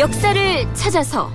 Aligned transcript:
역사를 0.00 0.74
찾아서. 0.74 1.30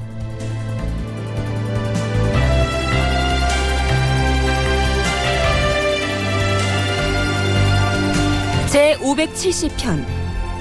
제 8.71 8.97
570편 8.97 10.03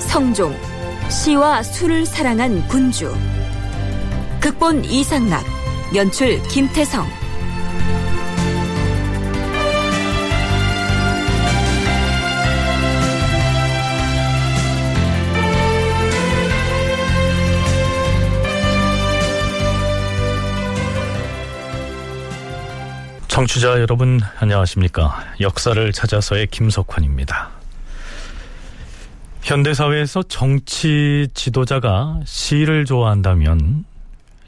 성종 0.01 0.55
시와 1.09 1.63
술을 1.63 2.05
사랑한 2.05 2.69
군주. 2.69 3.11
극본 4.39 4.85
이상락 4.85 5.43
연출 5.95 6.43
김태성 6.49 7.07
청취자 23.35 23.81
여러분 23.81 24.21
안녕하십니까? 24.39 25.25
역사를 25.41 25.93
찾아서의 25.93 26.47
김석환입니다. 26.53 27.51
현대사회에서 29.43 30.23
정치 30.29 31.27
지도자가 31.35 32.21
시를 32.25 32.85
좋아한다면 32.85 33.87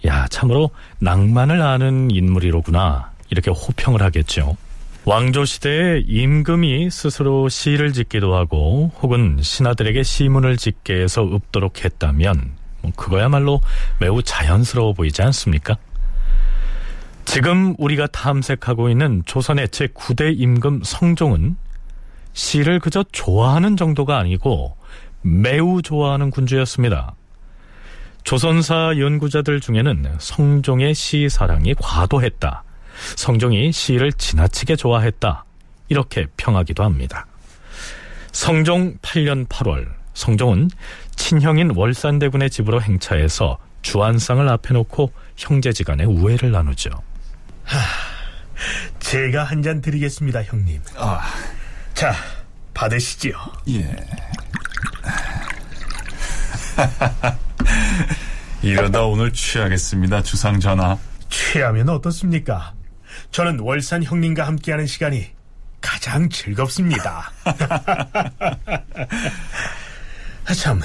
야 0.07 0.29
참으로 0.29 0.71
낭만을 1.01 1.63
아는 1.63 2.13
인물이로구나 2.13 3.11
이렇게 3.31 3.51
호평을 3.51 4.03
하겠죠. 4.03 4.57
왕조 5.05 5.45
시대에 5.45 6.05
임금이 6.07 6.89
스스로 6.89 7.49
시를 7.49 7.93
짓기도 7.93 8.37
하고 8.37 8.93
혹은 9.03 9.39
신하들에게 9.43 10.05
시문을 10.05 10.59
짓게 10.59 10.95
해서 11.03 11.25
읊도록 11.25 11.85
했다면 11.85 12.53
뭐 12.83 12.93
그거야말로 12.95 13.61
매우 13.99 14.23
자연스러워 14.23 14.93
보이지 14.93 15.23
않습니까? 15.23 15.77
지금 17.27 17.75
우리가 17.77 18.07
탐색하고 18.07 18.89
있는 18.89 19.23
조선의 19.27 19.69
제9대 19.69 20.35
임금 20.39 20.83
성종은 20.85 21.57
시를 22.33 22.81
그저 22.81 23.05
좋아하는 23.13 23.77
정도가 23.77 24.17
아니고 24.17 24.77
매우 25.21 25.83
좋아하는 25.83 26.31
군주였습니다. 26.31 27.15
조선사 28.25 28.95
연구자들 28.99 29.61
중에는 29.61 30.17
성종의 30.19 30.95
시 30.95 31.29
사랑이 31.29 31.75
과도했다. 31.75 32.65
성종이 33.17 33.73
시를 33.73 34.13
지나치게 34.13 34.77
좋아했다. 34.77 35.45
이렇게 35.89 36.27
평하기도 36.37 36.83
합니다. 36.83 37.27
성종 38.33 38.99
8년 39.03 39.47
8월 39.49 39.89
성종은 40.15 40.71
친형인 41.17 41.73
월산대군의 41.75 42.51
집으로 42.51 42.81
행차해서 42.81 43.59
주안상을 43.83 44.49
앞에 44.49 44.75
놓고 44.75 45.13
형제지간의 45.37 46.07
우애를 46.07 46.51
나누죠. 46.51 46.91
하, 47.67 47.79
제가 49.01 49.45
한 49.45 49.63
잔 49.63 49.81
드리겠습니다, 49.81 50.43
형님. 50.45 50.81
아, 50.97 51.21
자, 51.95 52.15
받으시지요. 52.75 53.35
예. 53.71 53.97
이러다 58.63 59.03
오늘 59.03 59.33
취하겠습니다, 59.33 60.23
주상 60.23 60.59
전하. 60.61 60.97
취하면 61.29 61.89
어떻습니까? 61.89 62.75
저는 63.31 63.61
월산 63.61 64.03
형님과 64.05 64.47
함께하는 64.47 64.87
시간이 64.87 65.31
가장 65.81 66.29
즐겁습니다. 66.29 67.33
아, 70.49 70.55
참, 70.55 70.81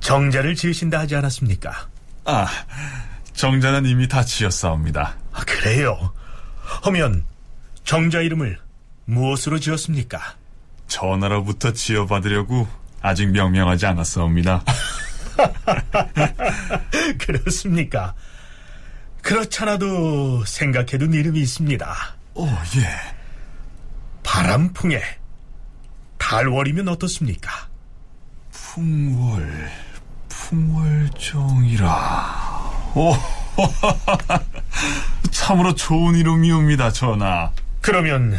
정자를 0.00 0.54
지으신다 0.54 1.00
하지 1.00 1.16
않았습니까? 1.16 1.88
아, 2.24 2.46
정자는 3.36 3.86
이미 3.86 4.08
다 4.08 4.24
지었사옵니다. 4.24 5.16
아, 5.32 5.44
그래요. 5.44 6.12
하면 6.84 7.24
정자 7.84 8.20
이름을 8.20 8.58
무엇으로 9.04 9.60
지었습니까? 9.60 10.18
전하로부터 10.88 11.72
지어받으려고 11.72 12.66
아직 13.02 13.30
명명하지 13.30 13.86
않았사옵니다. 13.86 14.64
그렇습니까? 17.18 18.14
그렇잖아도 19.22 20.44
생각해둔 20.44 21.12
이름이 21.12 21.38
있습니다. 21.40 22.16
오, 22.34 22.46
예. 22.46 22.88
바람풍에 24.22 25.02
달월이면 26.18 26.88
어떻습니까? 26.88 27.68
풍월, 28.50 29.70
풍월정이라. 30.28 31.86
오, 32.96 33.12
참으로 35.30 35.74
좋은 35.74 36.14
이름이옵니다, 36.14 36.92
전하. 36.92 37.52
그러면 37.82 38.38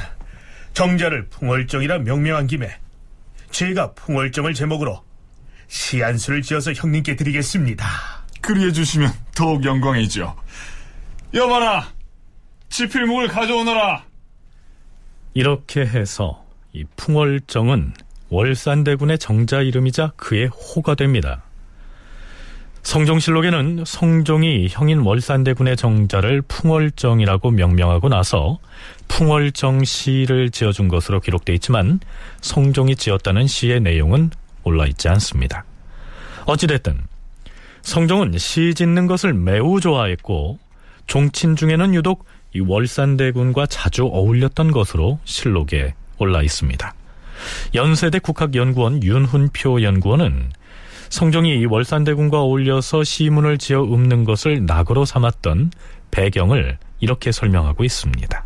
정자를 0.73 1.27
풍월정이라 1.29 1.99
명명한 1.99 2.47
김에 2.47 2.75
제가 3.51 3.93
풍월정을 3.93 4.55
제목으로 4.55 5.03
시안수를 5.67 6.41
지어서 6.41 6.73
형님께 6.73 7.15
드리겠습니다. 7.15 7.85
그리해 8.41 8.71
주시면 8.71 9.13
더욱 9.35 9.63
영광이죠. 9.63 10.35
여봐라, 11.35 11.89
지필목을 12.69 13.27
가져오너라. 13.27 14.05
이렇게 15.35 15.81
해서 15.81 16.43
이 16.73 16.83
풍월정은 16.95 17.93
월산대군의 18.29 19.19
정자 19.19 19.61
이름이자 19.61 20.13
그의 20.17 20.47
호가 20.47 20.95
됩니다. 20.95 21.43
성종실록에는 22.87 23.83
성종이 23.85 24.67
형인 24.69 24.99
월산대군의 24.99 25.75
정자를 25.75 26.41
풍월정이라고 26.43 27.51
명명하고 27.51 28.07
나서 28.07 28.59
풍월정 29.09 29.83
시를 29.83 30.51
지어준 30.51 30.87
것으로 30.87 31.19
기록되어 31.19 31.53
있지만 31.55 31.99
성종이 32.39 32.95
지었다는 32.95 33.45
시의 33.45 33.81
내용은 33.81 34.31
올라있지 34.63 35.09
않습니다. 35.09 35.65
어찌됐든 36.45 36.97
성종은 37.81 38.37
시 38.37 38.73
짓는 38.73 39.05
것을 39.07 39.33
매우 39.33 39.81
좋아했고 39.81 40.57
종친 41.07 41.57
중에는 41.57 41.93
유독 41.93 42.23
이 42.53 42.61
월산대군과 42.61 43.65
자주 43.65 44.05
어울렸던 44.05 44.71
것으로 44.71 45.19
실록에 45.25 45.93
올라 46.19 46.41
있습니다. 46.41 46.93
연세대 47.75 48.19
국학연구원 48.19 49.03
윤훈표 49.03 49.83
연구원은 49.83 50.51
성종이 51.09 51.65
월산대군과 51.65 52.41
어울려서 52.41 53.03
시문을 53.03 53.57
지어 53.57 53.83
읊는 53.83 54.25
것을 54.25 54.65
낙으로 54.65 55.05
삼았던 55.05 55.71
배경을 56.11 56.77
이렇게 56.99 57.31
설명하고 57.31 57.83
있습니다. 57.83 58.43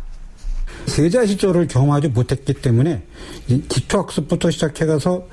세자 0.86 1.26
시절을 1.26 1.68
경험하지 1.68 2.08
못했기 2.08 2.54
때문에 2.54 3.02
기초학습부터 3.68 4.50
시작해가서 4.50 5.26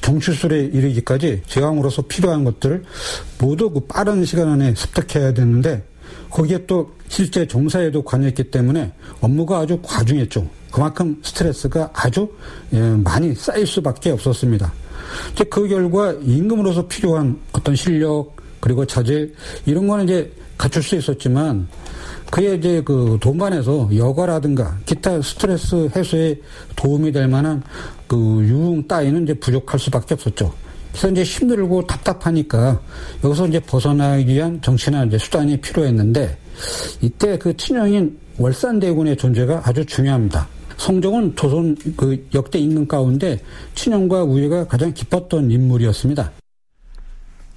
정치술에 0.00 0.64
이르기까지 0.66 1.42
제왕으로서 1.46 2.02
필요한 2.02 2.44
것들을 2.44 2.84
모두 3.40 3.70
그 3.70 3.80
빠른 3.86 4.24
시간 4.24 4.48
안에 4.48 4.74
습득해야 4.74 5.32
되는데 5.34 5.84
거기에 6.30 6.66
또 6.66 6.92
실제 7.08 7.46
종사에도 7.46 8.02
관여했기 8.02 8.50
때문에 8.50 8.92
업무가 9.20 9.58
아주 9.58 9.78
과중했죠. 9.82 10.48
그만큼 10.70 11.20
스트레스가 11.22 11.90
아주 11.94 12.28
예, 12.72 12.80
많이 12.80 13.34
쌓일 13.34 13.66
수밖에 13.66 14.10
없었습니다. 14.10 14.72
이제 15.32 15.44
그 15.44 15.68
결과 15.68 16.12
임금으로서 16.12 16.86
필요한 16.86 17.38
어떤 17.52 17.74
실력 17.74 18.32
그리고 18.60 18.84
자질 18.84 19.34
이런 19.66 19.86
거는 19.86 20.04
이제 20.04 20.32
갖출 20.56 20.82
수 20.82 20.96
있었지만 20.96 21.68
그의 22.30 22.58
이제 22.58 22.82
그 22.84 23.18
돈반에서 23.20 23.90
여가라든가 23.94 24.78
기타 24.86 25.20
스트레스 25.20 25.88
해소에 25.94 26.40
도움이 26.74 27.12
될 27.12 27.28
만한 27.28 27.62
그 28.06 28.16
유흥 28.16 28.86
따위는 28.88 29.24
이제 29.24 29.34
부족할 29.34 29.78
수밖에 29.78 30.14
없었죠. 30.14 30.52
그래서 30.90 31.10
이제 31.10 31.22
힘들고 31.22 31.86
답답하니까 31.86 32.80
여기서 33.22 33.48
이제 33.48 33.60
벗어나기 33.60 34.32
위한 34.34 34.60
정치나 34.62 35.04
이제 35.04 35.18
수단이 35.18 35.60
필요했는데 35.60 36.38
이때 37.00 37.36
그 37.36 37.56
친형인 37.56 38.16
월산대군의 38.38 39.16
존재가 39.16 39.62
아주 39.64 39.84
중요합니다. 39.84 40.48
성종은 40.76 41.36
조선 41.36 41.76
그 41.96 42.26
역대 42.34 42.58
임금 42.58 42.86
가운데 42.88 43.40
친형과 43.74 44.24
우애가 44.24 44.66
가장 44.66 44.92
깊었던 44.92 45.50
인물이었습니다. 45.50 46.32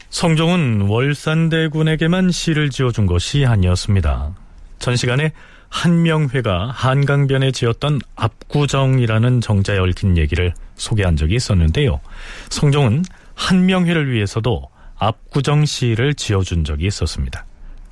성종은 0.10 0.82
월산대군에게만 0.82 2.32
시를 2.32 2.70
지어준 2.70 3.06
것이 3.06 3.46
아니었습니다. 3.46 4.36
전 4.80 4.96
시간에 4.96 5.32
한명회가 5.70 6.72
한강변에 6.72 7.52
지었던 7.52 8.00
압구정이라는 8.16 9.42
정자에 9.42 9.78
얽힌 9.80 10.18
얘기를 10.18 10.54
소개한 10.76 11.18
적이 11.18 11.36
있었는데요. 11.36 12.00
성종은 12.50 13.04
한명회를 13.36 14.12
위해서도 14.12 14.70
압구정 14.98 15.66
시를 15.66 16.14
지어준 16.14 16.64
적이 16.64 16.88
있었습니다. 16.88 17.46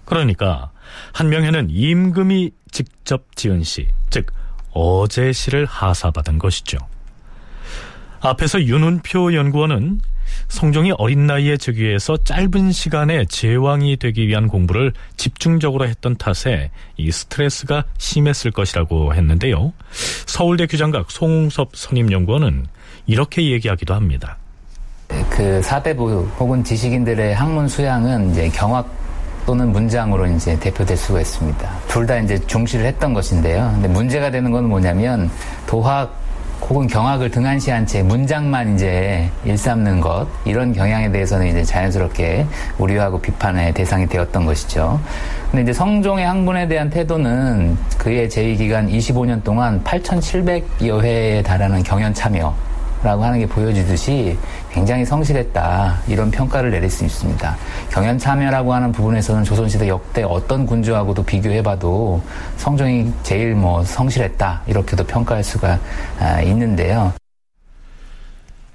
그러니까 0.05 0.71
한명회는 1.13 1.67
임금이 1.69 2.51
직접 2.71 3.35
지은 3.35 3.63
시, 3.63 3.87
즉 4.09 4.27
어제 4.75 5.31
시를 5.31 5.65
하사받은 5.65 6.37
것이죠. 6.37 6.77
앞에서 8.19 8.61
윤훈표 8.61 9.33
연구원은 9.33 10.01
성종이 10.47 10.91
어린 10.97 11.27
나이에 11.27 11.57
즉위해서 11.57 12.17
짧은 12.17 12.71
시간에 12.71 13.25
제왕이 13.25 13.97
되기 13.97 14.27
위한 14.27 14.47
공부를 14.47 14.93
집중적으로 15.15 15.87
했던 15.87 16.17
탓에 16.17 16.71
이 16.97 17.11
스트레스가 17.11 17.85
심했을 17.97 18.51
것이라고 18.51 19.13
했는데요. 19.13 19.73
서울대 20.25 20.65
규장각 20.67 21.09
송웅섭 21.09 21.75
선임연구원은 21.75 22.67
이렇게 23.07 23.49
얘기하기도 23.51 23.93
합니다. 23.93 24.37
그 25.29 25.61
사대부 25.61 26.27
혹은 26.39 26.63
지식인들의 26.63 27.35
학문 27.35 27.67
수양은 27.67 28.31
이제 28.31 28.49
경학 28.49 29.04
또는 29.45 29.71
문장으로 29.71 30.25
이제 30.27 30.57
대표될 30.59 30.97
수가 30.97 31.21
있습니다. 31.21 31.69
둘 31.87 32.05
다 32.05 32.17
이제 32.17 32.37
중시를 32.45 32.85
했던 32.85 33.13
것인데요. 33.13 33.71
근데 33.73 33.87
문제가 33.87 34.29
되는 34.29 34.51
건 34.51 34.65
뭐냐면 34.65 35.29
도학 35.65 36.13
혹은 36.67 36.87
경악을 36.87 37.29
등한시한 37.29 37.85
채 37.85 38.01
문장만 38.01 38.75
이제 38.75 39.29
일삼는 39.43 40.01
것 40.01 40.25
이런 40.45 40.73
경향에 40.73 41.11
대해서는 41.11 41.47
이제 41.47 41.63
자연스럽게 41.63 42.45
우려하고 42.79 43.19
비판의 43.19 43.73
대상이 43.73 44.07
되었던 44.07 44.45
것이죠. 44.45 44.99
근데 45.51 45.63
이제 45.63 45.73
성종의 45.73 46.25
학문에 46.25 46.67
대한 46.67 46.89
태도는 46.89 47.77
그의 47.99 48.29
재위 48.29 48.55
기간 48.55 48.87
25년 48.87 49.43
동안 49.43 49.83
8,700여 49.83 51.01
회에 51.01 51.43
달하는 51.43 51.83
경연 51.83 52.13
참여 52.13 52.55
라고 53.05 53.23
하는 53.23 53.37
게 53.37 53.45
보여지듯이 53.45 54.35
굉장히 54.71 55.05
성실했다 55.05 56.01
이런 56.07 56.31
평가를 56.31 56.71
내릴 56.71 56.89
수 56.89 57.05
있습니다. 57.05 57.55
경연 57.91 58.17
참여라고 58.17 58.73
하는 58.73 58.91
부분에서는 58.91 59.43
조선시대 59.43 59.87
역대 59.87 60.23
어떤 60.23 60.65
군주하고도 60.65 61.23
비교해봐도 61.23 62.23
성종이 62.57 63.13
제일 63.21 63.53
뭐 63.53 63.83
성실했다 63.83 64.63
이렇게도 64.65 65.03
평가할 65.05 65.43
수가 65.43 65.79
아, 66.19 66.41
있는데요. 66.41 67.13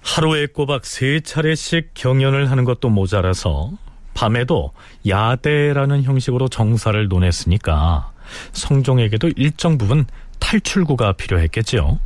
하루에 0.02 0.46
꼬박 0.46 0.86
세 0.86 1.20
차례씩 1.20 1.90
경연을 1.94 2.52
하는 2.52 2.64
것도 2.64 2.88
모자라서 2.88 3.72
밤에도 4.14 4.70
야대라는 5.08 6.04
형식으로 6.04 6.48
정사를 6.48 7.08
논했으니까 7.08 8.12
성종에게도 8.52 9.30
일정 9.36 9.76
부분 9.76 10.06
탈출구가 10.38 11.14
필요했겠지요. 11.14 11.98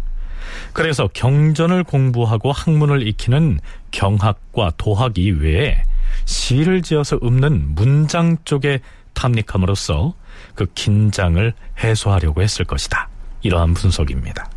그래서 0.73 1.09
경전을 1.13 1.85
공부하고 1.85 2.53
학문을 2.53 3.07
익히는 3.07 3.61
경학과 3.91 4.73
도학 4.77 5.19
이외에 5.19 5.83
시를 6.25 6.83
지어서 6.83 7.19
읊는 7.23 7.75
문장 7.75 8.37
쪽에 8.45 8.81
탐닉함으로써 9.15 10.15
그 10.55 10.67
긴장을 10.75 11.53
해소하려고 11.83 12.43
했을 12.43 12.65
것이다. 12.65 13.09
이러한 13.43 13.75
분석입니다. 13.75 14.49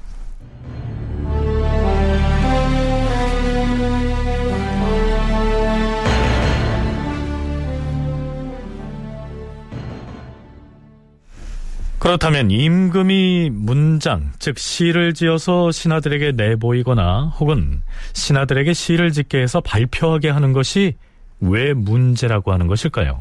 그렇다면 12.00 12.52
임금이 12.52 13.50
문장, 13.52 14.32
즉 14.38 14.60
시를 14.60 15.14
지어서 15.14 15.72
신하들에게 15.72 16.34
내보이거나 16.34 17.34
혹은 17.40 17.82
신하들에게 18.14 18.74
시를 18.74 19.12
짓게 19.12 19.40
해서 19.40 19.62
발표하게 19.62 20.30
하는 20.30 20.54
것이 20.54 20.96
왜 21.40 21.74
문제라고 21.74 22.54
하는 22.54 22.68
것일까요? 22.68 23.20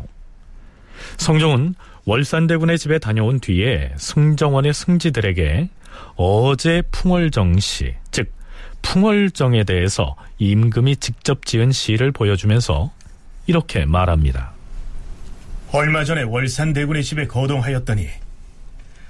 성종은 1.17 1.75
월산대군의 2.05 2.79
집에 2.79 2.99
다녀온 2.99 3.41
뒤에 3.41 3.93
승정원의 3.97 4.75
승지들에게 4.75 5.71
어제 6.17 6.83
풍월정시, 6.91 7.95
즉 8.11 8.31
풍월정에 8.83 9.65
대해서 9.65 10.17
임금이 10.39 10.97
직접 10.97 11.47
지은 11.47 11.73
시를 11.73 12.13
보여주면서 12.13 12.93
이렇게 13.47 13.87
말합니다. 13.87 14.53
얼마 15.73 16.05
전에 16.05 16.23
월산대군의 16.23 17.03
집에 17.03 17.27
거동하였더니 17.27 18.09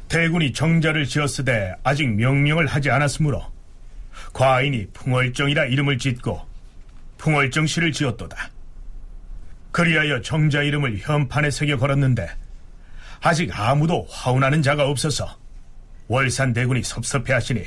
대군이 0.09 0.53
정자를 0.53 1.05
지었으되 1.07 1.75
아직 1.83 2.09
명령을 2.09 2.67
하지 2.67 2.91
않았으므로 2.91 3.43
과인이 4.33 4.87
풍월정이라 4.93 5.67
이름을 5.67 5.99
짓고 5.99 6.41
풍월정시를 7.19 7.93
지었도다. 7.93 8.51
그리하여 9.73 10.23
정자 10.23 10.63
이름을 10.63 10.99
현판에 10.99 11.51
새겨 11.51 11.77
걸었는데 11.77 12.29
아직 13.21 13.59
아무도 13.59 14.07
화운하는 14.09 14.63
자가 14.63 14.89
없어서 14.89 15.37
월산 16.09 16.53
대군이 16.53 16.83
섭섭해하시니 16.83 17.65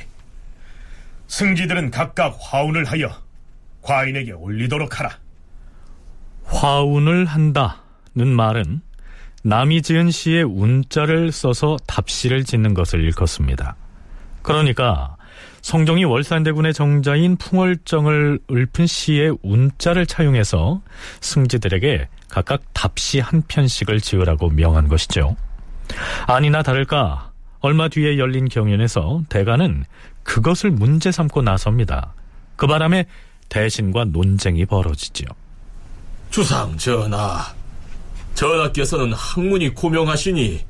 승지들은 1.28 1.90
각각 1.90 2.36
화운을 2.40 2.84
하여 2.84 3.10
과인에게 3.82 4.32
올리도록 4.32 4.98
하라. 4.98 5.18
화운을 6.44 7.26
한다는 7.26 8.28
말은 8.34 8.80
남이 9.42 9.82
지은 9.82 10.10
시에 10.10 10.42
운자를 10.42 11.32
써서 11.32 11.76
답시를 11.86 12.44
짓는 12.44 12.74
것을 12.74 13.02
일컫습니다. 13.04 13.76
그러니까 14.42 15.16
성종이 15.62 16.04
월산대군의 16.04 16.74
정자인 16.74 17.36
풍월정을 17.36 18.40
읊은 18.50 18.86
시에 18.86 19.30
운자를 19.42 20.06
차용해서 20.06 20.82
승지들에게 21.20 22.08
각각 22.28 22.62
답시 22.72 23.20
한 23.20 23.42
편씩을 23.46 24.00
지으라고 24.00 24.50
명한 24.50 24.88
것이죠. 24.88 25.36
아니나 26.26 26.62
다를까 26.62 27.32
얼마 27.60 27.88
뒤에 27.88 28.18
열린 28.18 28.48
경연에서 28.48 29.22
대가는 29.28 29.84
그것을 30.22 30.70
문제 30.70 31.10
삼고 31.12 31.42
나섭니다. 31.42 32.14
그 32.56 32.66
바람에 32.66 33.06
대신과 33.48 34.06
논쟁이 34.06 34.64
벌어지지요. 34.64 35.28
주상 36.30 36.76
전하, 36.78 37.52
전하께서는 38.34 39.12
학문이 39.12 39.74
고명하시니 39.74 40.64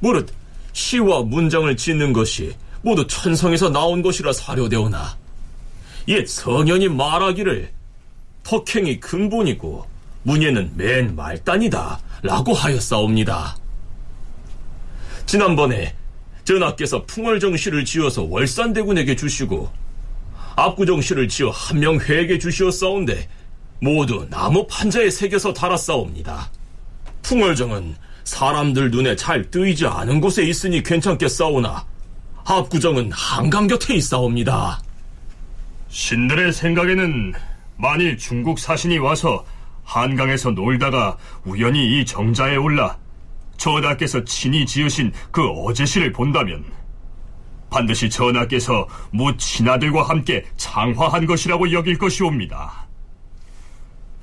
무릇 0.00 0.32
시와 0.72 1.22
문장을 1.22 1.76
짓는 1.76 2.12
것이 2.12 2.54
모두 2.82 3.06
천성에서 3.06 3.70
나온 3.70 4.02
것이라 4.02 4.32
사료되오나 4.32 5.18
옛 6.08 6.26
성현이 6.26 6.88
말하기를 6.88 7.70
덕행이 8.42 9.00
근본이고 9.00 9.86
문예는 10.22 10.72
맨 10.76 11.14
말단이다 11.14 12.00
라고 12.22 12.52
하였사옵니다. 12.52 13.56
지난번에 15.26 15.94
전하께서 16.44 17.04
풍월정시를 17.06 17.84
지어서 17.84 18.24
월산대군에게 18.24 19.16
주시고 19.16 19.70
압구정시를 20.56 21.28
지어 21.28 21.50
한명회에게 21.50 22.38
주시었사온데 22.38 23.28
모두 23.80 24.26
나무 24.28 24.66
판자에 24.66 25.10
새겨서 25.10 25.52
달았사옵니다. 25.52 26.50
풍월정은 27.30 27.94
사람들 28.24 28.90
눈에 28.90 29.14
잘 29.14 29.48
뜨이지 29.52 29.86
않은 29.86 30.20
곳에 30.20 30.42
있으니 30.42 30.82
괜찮겠사오나 30.82 31.86
압구정은 32.44 33.12
한강 33.12 33.68
곁에 33.68 33.94
있사옵니다. 33.94 34.82
신들의 35.90 36.52
생각에는 36.52 37.32
만일 37.76 38.18
중국 38.18 38.58
사신이 38.58 38.98
와서 38.98 39.44
한강에서 39.84 40.50
놀다가 40.50 41.16
우연히 41.44 42.00
이 42.00 42.04
정자에 42.04 42.56
올라 42.56 42.98
전하께서 43.58 44.24
친히 44.24 44.66
지으신 44.66 45.12
그 45.30 45.48
어제시를 45.48 46.10
본다면 46.10 46.64
반드시 47.70 48.10
전하께서 48.10 48.88
무 49.12 49.36
친아들과 49.36 50.02
함께 50.02 50.44
장화한 50.56 51.26
것이라고 51.26 51.70
여길 51.70 51.96
것이옵니다. 51.96 52.88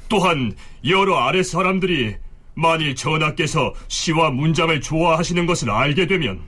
또한 0.10 0.54
여러 0.84 1.20
아래 1.20 1.42
사람들이 1.42 2.18
만일 2.58 2.96
전하께서 2.96 3.72
시와 3.88 4.32
문장을 4.32 4.82
좋아하시는 4.82 5.46
것을 5.46 5.70
알게 5.70 6.08
되면 6.08 6.42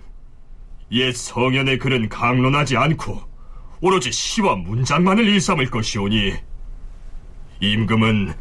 옛 0.92 1.16
성현의 1.16 1.78
글은 1.78 2.10
강론하지 2.10 2.78
않고 2.78 3.22
오로지 3.80 4.12
시와 4.12 4.56
문장만을 4.56 5.28
일삼을 5.28 5.70
것이오니 5.70 6.34
임금은 7.62 8.34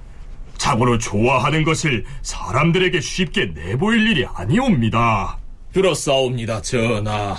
자고로 0.57 0.97
좋아하는 0.97 1.63
것을 1.63 2.07
사람들에게 2.23 3.03
쉽게 3.03 3.53
내보일 3.55 4.09
일이 4.09 4.25
아니옵니다. 4.25 5.39
그렇사옵니다, 5.75 6.63
전하. 6.63 7.37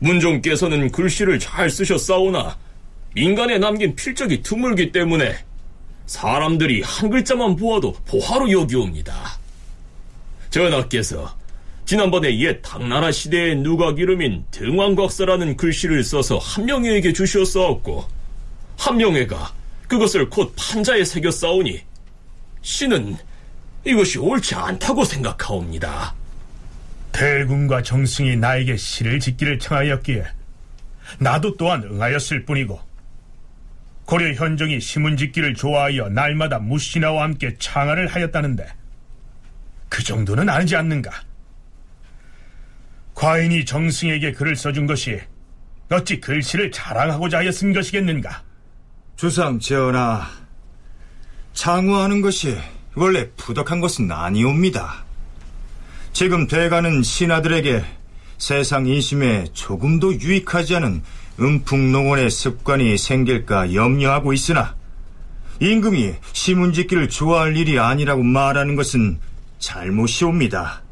문종께서는 0.00 0.90
글씨를 0.90 1.38
잘 1.38 1.70
쓰셨사오나 1.70 2.58
민간에 3.14 3.58
남긴 3.58 3.94
필적이 3.94 4.42
드물기 4.42 4.90
때문에 4.90 5.36
사람들이 6.06 6.82
한 6.82 7.10
글자만 7.10 7.56
보아도 7.56 7.92
보화로 8.06 8.50
여기옵니다. 8.50 9.38
전하께서 10.50 11.34
지난번에 11.84 12.38
옛 12.40 12.60
당나라 12.62 13.10
시대의 13.10 13.56
누각 13.56 13.98
이름인 13.98 14.44
등왕곽사라는 14.50 15.56
글씨를 15.56 16.04
써서 16.04 16.38
한명회에게 16.38 17.12
주시었사옵고 17.12 18.04
한명회가 18.78 19.52
그것을 19.88 20.30
곧 20.30 20.54
판자에 20.56 21.04
새겨 21.04 21.30
싸우니 21.30 21.80
신은 22.62 23.16
이것이 23.84 24.18
옳지 24.18 24.54
않다고 24.54 25.04
생각하옵니다. 25.04 26.14
대군과 27.12 27.82
정승이 27.82 28.36
나에게 28.36 28.76
시를 28.76 29.20
짓기를 29.20 29.58
청하였기에 29.58 30.24
나도 31.18 31.56
또한 31.56 31.82
응하였을 31.82 32.44
뿐이고 32.44 32.80
고려 34.04 34.32
현종이 34.34 34.80
시문짓기를 34.80 35.54
좋아하여 35.54 36.08
날마다 36.08 36.58
무신하와 36.58 37.22
함께 37.24 37.56
창화를 37.58 38.08
하였다는데 38.08 38.66
그 39.88 40.02
정도는 40.02 40.48
아니지 40.48 40.76
않는가? 40.76 41.10
과인이 43.14 43.64
정승에게 43.64 44.32
글을 44.32 44.56
써준 44.56 44.86
것이 44.86 45.20
어찌 45.90 46.20
글씨를 46.20 46.70
자랑하고자 46.72 47.38
하여 47.38 47.52
쓴 47.52 47.72
것이겠는가? 47.72 48.42
주상 49.16 49.60
전하, 49.60 50.26
창화하는 51.52 52.22
것이 52.22 52.56
원래 52.94 53.28
부덕한 53.36 53.80
것은 53.80 54.10
아니옵니다. 54.10 55.04
지금 56.12 56.46
대가는 56.46 57.02
신하들에게 57.02 57.84
세상 58.38 58.86
인심에 58.86 59.44
조금도 59.52 60.20
유익하지 60.20 60.76
않은 60.76 61.02
음풍농원의 61.40 62.30
습관이 62.30 62.96
생길까 62.98 63.74
염려하고 63.74 64.32
있으나 64.32 64.74
임금이 65.60 66.14
시문짓기를 66.32 67.08
좋아할 67.08 67.56
일이 67.56 67.78
아니라고 67.78 68.22
말하는 68.22 68.74
것은 68.76 69.18
잘못이옵니다. 69.58 70.82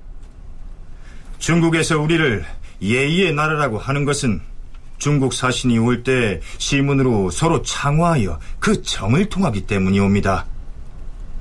중국에서 1.39 1.99
우리를 2.01 2.45
예의의 2.81 3.35
나라라고 3.35 3.79
하는 3.79 4.05
것은 4.05 4.41
중국 4.99 5.33
사신이 5.33 5.79
올 5.79 6.03
때 6.05 6.41
시문으로 6.59 7.31
서로 7.31 7.63
창화하여 7.63 8.39
그 8.59 8.83
정을 8.83 9.29
통하기 9.29 9.63
때문이옵니다. 9.63 10.47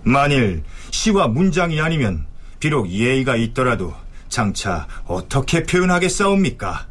만일 0.04 0.64
시와 0.92 1.28
문장이 1.28 1.80
아니면 1.82 2.26
비록 2.60 2.90
예의가 2.90 3.36
있더라도 3.36 3.94
장차 4.30 4.88
어떻게 5.06 5.64
표현하겠사옵니까? 5.64 6.88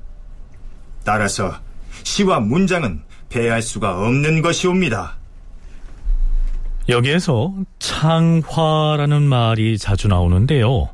따라서 1.05 1.59
시와 2.09 2.41
문장은 2.41 3.03
배할 3.29 3.61
수가 3.61 3.99
없는 4.01 4.41
것이옵니다. 4.41 5.17
여기에서 6.89 7.53
창화라는 7.79 9.23
말이 9.23 9.77
자주 9.77 10.09
나오는데요. 10.09 10.89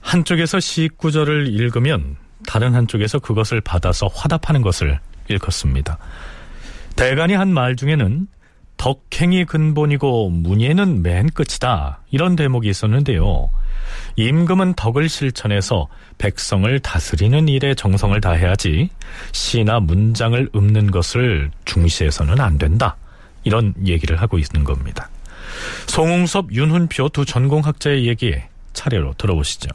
한쪽에서 0.00 0.60
시 0.60 0.88
구절을 0.96 1.48
읽으면 1.48 2.16
다른 2.46 2.76
한쪽에서 2.76 3.18
그것을 3.18 3.60
받아서 3.60 4.06
화답하는 4.06 4.62
것을 4.62 5.00
일컫습니다. 5.28 5.98
대간이 6.94 7.34
한 7.34 7.48
말 7.48 7.74
중에는 7.74 8.28
덕행이 8.76 9.46
근본이고 9.46 10.30
문예는 10.30 11.02
맨 11.02 11.28
끝이다. 11.28 12.02
이런 12.10 12.36
대목이 12.36 12.68
있었는데요. 12.68 13.50
임금은 14.16 14.74
덕을 14.74 15.08
실천해서 15.08 15.88
백성을 16.18 16.78
다스리는 16.80 17.48
일에 17.48 17.74
정성을 17.74 18.18
다해야지 18.20 18.90
시나 19.32 19.80
문장을 19.80 20.48
읊는 20.54 20.90
것을 20.90 21.50
중시해서는 21.64 22.40
안 22.40 22.58
된다. 22.58 22.96
이런 23.44 23.74
얘기를 23.86 24.20
하고 24.20 24.38
있는 24.38 24.64
겁니다. 24.64 25.08
송웅섭, 25.86 26.52
윤훈표 26.52 27.10
두 27.10 27.24
전공학자의 27.24 28.06
얘기 28.06 28.34
차례로 28.72 29.14
들어보시죠. 29.14 29.70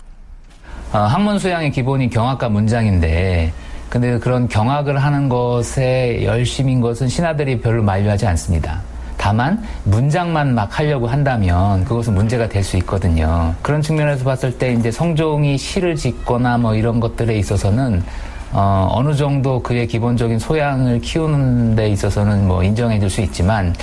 어, 0.91 0.97
학문 0.97 1.39
수양의 1.39 1.71
기본이 1.71 2.09
경학과 2.09 2.49
문장인데 2.49 3.53
근데 3.89 4.19
그런 4.19 4.47
경학을 4.47 4.97
하는 4.97 5.27
것에 5.27 6.23
열심인 6.23 6.79
것은 6.79 7.07
신하들이 7.07 7.59
별로 7.59 7.83
만류하지 7.83 8.25
않습니다. 8.27 8.81
다만 9.21 9.63
문장만 9.83 10.55
막 10.55 10.79
하려고 10.79 11.05
한다면 11.05 11.85
그것은 11.85 12.15
문제가 12.15 12.49
될 12.49 12.63
수 12.63 12.75
있거든요. 12.77 13.53
그런 13.61 13.79
측면에서 13.81 14.23
봤을 14.23 14.57
때 14.57 14.73
이제 14.73 14.89
성종이 14.89 15.57
시를 15.59 15.95
짓거나 15.95 16.57
뭐 16.57 16.73
이런 16.73 16.99
것들에 16.99 17.35
있어서는 17.35 18.03
어, 18.51 18.87
어느 18.91 19.13
정도 19.13 19.61
그의 19.61 19.87
기본적인 19.87 20.39
소양을 20.39 21.01
키우는 21.01 21.75
데 21.75 21.87
있어서는 21.89 22.47
뭐 22.47 22.63
인정해 22.63 22.99
줄 22.99 23.09
수 23.11 23.21
있지만 23.21 23.75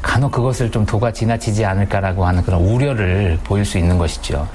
간혹 0.00 0.30
그것을 0.30 0.70
좀 0.70 0.86
도가 0.86 1.12
지나치지 1.12 1.64
않을까라고 1.64 2.24
하는 2.24 2.42
그런 2.42 2.60
우려를 2.60 3.36
보일 3.42 3.64
수 3.64 3.78
있는 3.78 3.98
것이죠. 3.98 4.46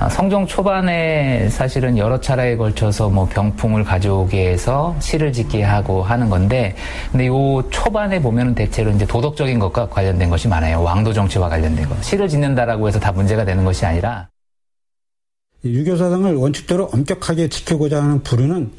아, 0.00 0.08
성종 0.08 0.46
초반에 0.46 1.50
사실은 1.50 1.98
여러 1.98 2.18
차례에 2.18 2.56
걸쳐서 2.56 3.10
뭐 3.10 3.26
병풍을 3.26 3.84
가져오게 3.84 4.48
해서 4.48 4.96
시를 4.98 5.30
짓게 5.30 5.62
하고 5.62 6.02
하는 6.02 6.30
건데, 6.30 6.74
근데 7.12 7.26
요 7.26 7.62
초반에 7.68 8.18
보면은 8.22 8.54
대체로 8.54 8.90
이제 8.92 9.04
도덕적인 9.04 9.58
것과 9.58 9.90
관련된 9.90 10.30
것이 10.30 10.48
많아요. 10.48 10.82
왕도 10.82 11.12
정치와 11.12 11.50
관련된 11.50 11.86
것. 11.86 12.02
시를 12.02 12.26
짓는다라고 12.28 12.88
해서 12.88 12.98
다 12.98 13.12
문제가 13.12 13.44
되는 13.44 13.62
것이 13.62 13.84
아니라, 13.84 14.30
유교 15.66 15.94
사상을 15.94 16.34
원칙대로 16.34 16.86
엄격하게 16.94 17.50
지키고자 17.50 18.02
하는 18.02 18.22
부류는 18.22 18.70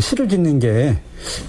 시를 0.00 0.26
짓는 0.26 0.58
게 0.58 0.96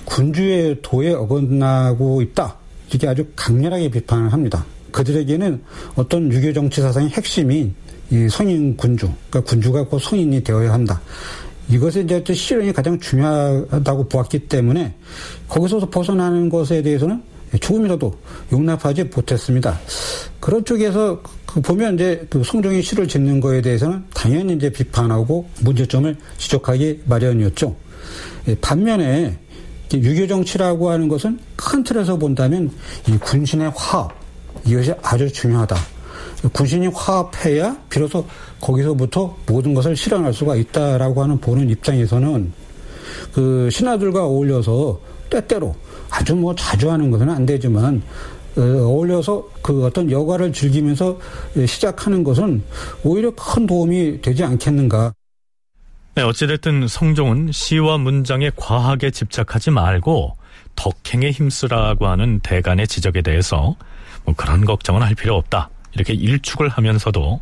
군주의 0.04 0.80
도에 0.82 1.14
어긋나고 1.14 2.22
있다. 2.24 2.58
이게 2.94 3.08
아주 3.08 3.26
강렬하게 3.38 3.90
비판을 3.90 4.34
합니다. 4.34 4.66
그들에게는 4.92 5.64
어떤 5.96 6.30
유교 6.30 6.52
정치 6.52 6.82
사상의 6.82 7.12
핵심인 7.12 7.74
이 8.10 8.28
성인 8.30 8.76
군주, 8.78 9.12
그러니까 9.30 9.52
군주가 9.52 9.84
곧 9.86 10.00
성인이 10.00 10.44
되어야 10.44 10.74
한다. 10.74 11.02
이것에 11.70 12.02
이제 12.02 12.24
실현이 12.34 12.72
가장 12.72 12.98
중요하다고 13.00 14.08
보았기 14.08 14.48
때문에 14.48 14.94
거기서 15.50 15.90
벗어나는 15.90 16.50
것에 16.50 16.82
대해서는 16.82 17.22
조금이라도 17.60 18.14
용납하지 18.52 19.06
못했습니다. 19.06 19.78
그런 20.40 20.64
쪽에서 20.64 21.22
그 21.46 21.62
보면 21.62 21.96
이제 21.96 22.26
그 22.30 22.44
성종이 22.44 22.82
시를 22.82 23.08
짓는 23.08 23.40
거에 23.40 23.62
대해서는 23.62 24.04
당연히 24.14 24.54
이제 24.54 24.70
비판하고 24.70 25.48
문제점을 25.62 26.16
지적하기 26.38 27.02
마련이었죠. 27.06 27.76
예, 28.48 28.56
반면에 28.56 29.38
유교 29.94 30.28
정치라고 30.28 30.90
하는 30.90 31.08
것은 31.08 31.40
큰 31.56 31.84
틀에서 31.84 32.18
본다면 32.18 32.70
이 33.08 33.18
군신의 33.18 33.72
화합 33.76 34.12
이것이 34.66 34.94
아주 35.02 35.32
중요하다. 35.32 35.97
군신이 36.54 36.88
화합해야 36.88 37.78
비로소 37.90 38.26
거기서부터 38.62 39.36
모든 39.48 39.74
것을 39.74 39.96
실현할 39.96 40.34
수가 40.34 40.56
있다라고 40.56 41.24
하는 41.24 41.40
보는 41.40 41.70
입장에서는 41.70 42.54
그 43.34 43.70
신하들과 43.72 44.26
어울려서 44.26 45.00
때때로 45.30 45.76
아주 46.10 46.36
뭐 46.36 46.54
자주 46.56 46.92
하는 46.92 47.12
것은 47.12 47.30
안 47.30 47.46
되지만 47.46 48.02
어, 48.58 48.62
어울려서 48.62 49.48
그 49.62 49.86
어떤 49.86 50.10
여가를 50.10 50.52
즐기면서 50.52 51.20
시작하는 51.68 52.24
것은 52.24 52.64
오히려 53.04 53.32
큰 53.36 53.68
도움이 53.68 54.22
되지 54.22 54.44
않겠는가. 54.44 55.14
네, 56.16 56.24
어찌됐든 56.24 56.88
성종은 56.88 57.52
시와 57.52 58.00
문장에 58.00 58.50
과하게 58.56 59.12
집착하지 59.12 59.70
말고 59.70 60.36
덕행에 60.76 61.30
힘쓰라고 61.30 62.08
하는 62.08 62.40
대간의 62.40 62.88
지적에 62.88 63.22
대해서 63.22 63.76
뭐 64.26 64.34
그런 64.36 64.66
걱정은 64.66 65.04
할 65.04 65.14
필요 65.14 65.36
없다. 65.36 65.70
이렇게 65.94 66.14
일축을 66.14 66.70
하면서도 66.70 67.42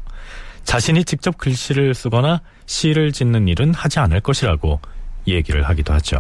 자신이 0.64 1.06
직접 1.06 1.38
글씨를 1.38 1.94
쓰거나 1.94 2.42
시를 2.66 3.12
짓는 3.12 3.48
일은 3.48 3.74
하지 3.74 4.00
않을 4.00 4.22
것이라고 4.22 4.80
얘기를 5.28 5.64
하기도 5.64 5.94
하죠. 5.94 6.20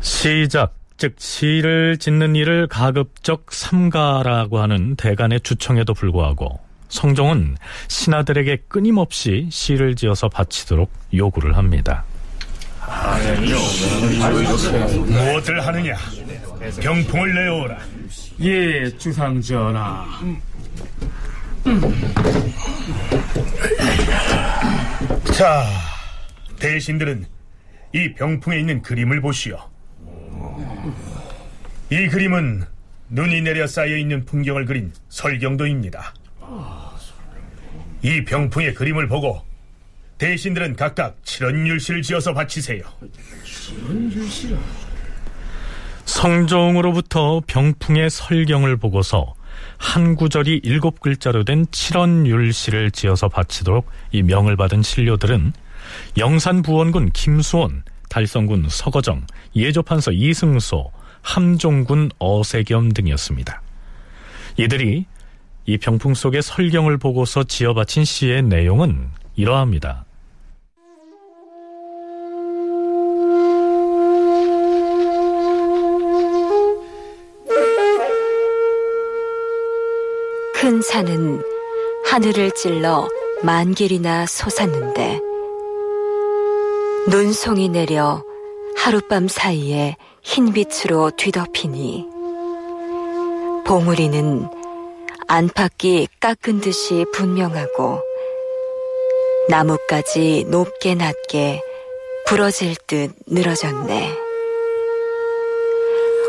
시작, 0.00 0.74
즉 0.96 1.14
시를 1.18 1.96
짓는 1.98 2.34
일을 2.34 2.66
가급적 2.66 3.52
삼가라고 3.52 4.58
하는 4.58 4.96
대간의 4.96 5.42
주청에도 5.42 5.94
불구하고 5.94 6.58
성종은 6.88 7.56
신하들에게 7.88 8.64
끊임없이 8.68 9.48
시를 9.50 9.94
지어서 9.94 10.28
바치도록 10.28 10.90
요구를 11.12 11.56
합니다. 11.56 12.04
무엇을 15.06 15.66
하느냐? 15.66 15.94
병풍을 16.80 17.34
내어오라. 17.34 17.78
예, 18.40 18.96
주상전하. 18.96 20.06
자, 25.36 25.64
대신들은 26.58 27.26
이 27.94 28.14
병풍에 28.14 28.58
있는 28.60 28.82
그림을 28.82 29.20
보시오. 29.20 29.58
이 31.90 32.08
그림은 32.08 32.64
눈이 33.10 33.42
내려 33.42 33.66
쌓여 33.66 33.96
있는 33.96 34.24
풍경을 34.24 34.66
그린 34.66 34.92
설경도입니다. 35.08 36.14
이 38.02 38.24
병풍의 38.24 38.74
그림을 38.74 39.08
보고 39.08 39.42
대신들은 40.18 40.76
각각 40.76 41.16
칠원율시를 41.24 42.02
지어서 42.02 42.32
바치세요. 42.32 42.82
성종으로부터 46.04 47.42
병풍의 47.46 48.10
설경을 48.10 48.76
보고서 48.76 49.34
한 49.76 50.16
구절이 50.16 50.60
일곱 50.64 51.00
글자로 51.00 51.44
된 51.44 51.66
칠원율시를 51.70 52.90
지어서 52.90 53.28
바치도록 53.28 53.88
이 54.12 54.22
명을 54.22 54.56
받은 54.56 54.82
신료들은 54.82 55.52
영산부원군 56.16 57.10
김수원, 57.12 57.84
달성군 58.08 58.66
서거정, 58.68 59.26
예조판서 59.54 60.12
이승소, 60.12 60.90
함종군 61.22 62.10
어세겸 62.18 62.92
등이었습니다. 62.92 63.62
이들이 64.56 65.06
이 65.68 65.76
병풍 65.76 66.14
속의 66.14 66.40
설경을 66.40 66.96
보고서 66.96 67.44
지어 67.44 67.74
바친 67.74 68.02
시의 68.02 68.42
내용은 68.42 69.10
이러합니다. 69.36 70.06
큰 80.54 80.80
산은 80.80 81.42
하늘을 82.06 82.50
찔러 82.52 83.06
만 83.42 83.74
길이나 83.74 84.24
솟았는데 84.24 85.20
눈송이 87.10 87.68
내려 87.68 88.24
하룻밤 88.78 89.28
사이에 89.28 89.96
흰빛으로 90.22 91.10
뒤덮이니 91.18 92.06
봉우리는 93.66 94.57
안팎이 95.30 96.08
깎은 96.20 96.62
듯이 96.62 97.04
분명하고 97.12 98.00
나뭇가지 99.50 100.46
높게 100.48 100.94
낮게 100.94 101.60
부러질 102.26 102.74
듯 102.86 103.12
늘어졌네. 103.26 104.16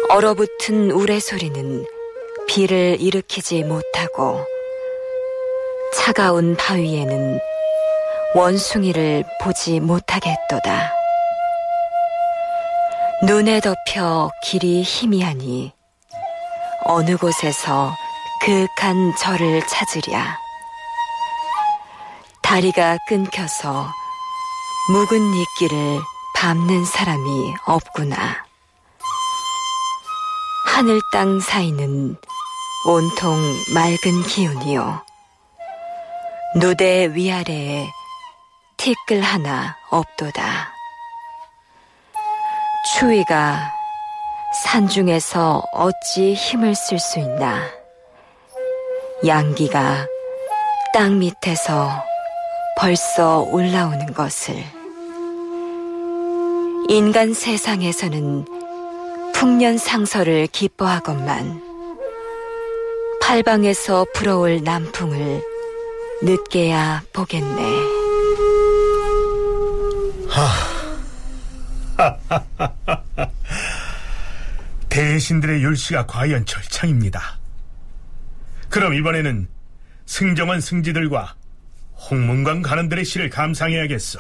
얼어붙은 0.10 0.92
우레소리는 0.92 1.86
비를 2.50 2.98
일으키지 3.00 3.64
못하고 3.64 4.44
차가운 5.96 6.58
바위에는 6.58 7.40
원숭이를 8.36 9.24
보지 9.42 9.80
못하겠도다. 9.80 10.94
눈에 13.24 13.62
덮여 13.62 14.30
길이 14.44 14.82
희미하니 14.82 15.72
어느 16.84 17.16
곳에서 17.16 17.94
그윽한 18.50 19.16
절을 19.16 19.62
찾으랴. 19.68 20.40
다리가 22.42 22.98
끊겨서 23.08 23.88
묵은 24.92 25.36
이끼를 25.36 26.00
밟는 26.36 26.84
사람이 26.84 27.54
없구나. 27.68 28.44
하늘 30.66 31.00
땅 31.14 31.40
사이는 31.40 32.18
온통 32.88 33.38
맑은 33.76 34.24
기운이요. 34.24 35.06
누대 36.56 37.14
위아래에 37.14 37.88
티끌 38.78 39.22
하나 39.22 39.78
없도다. 39.92 40.74
추위가 42.96 43.72
산중에서 44.64 45.62
어찌 45.72 46.34
힘을 46.34 46.74
쓸 46.74 46.98
수 46.98 47.20
있나. 47.20 47.79
양기가 49.26 50.08
땅 50.94 51.18
밑에서 51.20 52.06
벌써 52.78 53.42
올라오는 53.42 54.14
것을. 54.14 54.56
인간 56.88 57.34
세상에서는 57.34 58.46
풍년상서를 59.36 60.48
기뻐하건만 60.48 61.62
팔방에서 63.22 64.06
불어올 64.14 64.64
남풍을 64.64 65.44
늦게야 66.22 67.04
보겠네. 67.12 68.00
대신들의 74.88 75.62
율시가 75.62 76.08
과연 76.08 76.46
절창입니다. 76.46 77.39
그럼 78.70 78.94
이번에는 78.94 79.48
승정원 80.06 80.62
승지들과 80.62 81.36
홍문관 82.10 82.62
관원들의 82.62 83.04
시를 83.04 83.30
감상해야겠어. 83.30 84.20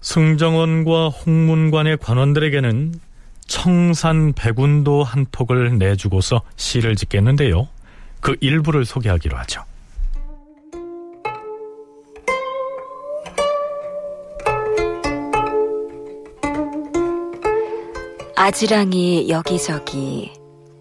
승정원과 0.00 1.08
홍문관의 1.08 1.98
관원들에게는 1.98 2.94
청산 3.46 4.32
백운도 4.32 5.02
한 5.04 5.26
폭을 5.30 5.78
내주고서 5.78 6.42
시를 6.56 6.96
짓겠는데요. 6.96 7.68
그 8.20 8.36
일부를 8.40 8.84
소개하기로 8.84 9.36
하죠. 9.38 9.64
아지랑이 18.36 19.28
여기저기 19.28 20.32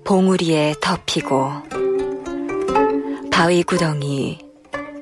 봉우리에 0.04 0.76
덮이고 0.82 1.87
바위 3.38 3.62
구덩이 3.62 4.39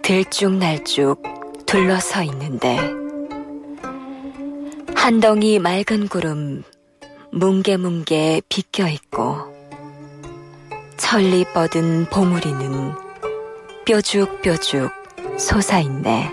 들쭉날쭉 0.01 1.23
둘러서 1.65 2.21
있는데 2.23 2.77
한 4.93 5.21
덩이 5.21 5.57
맑은 5.57 6.09
구름 6.09 6.61
뭉게뭉게 7.31 8.41
비껴 8.49 8.89
있고 8.89 9.37
천리 10.97 11.45
뻗은 11.53 12.07
봉우리는 12.07 12.91
뾰죽뾰죽 13.85 14.91
솟아 15.39 15.79
있네. 15.79 16.29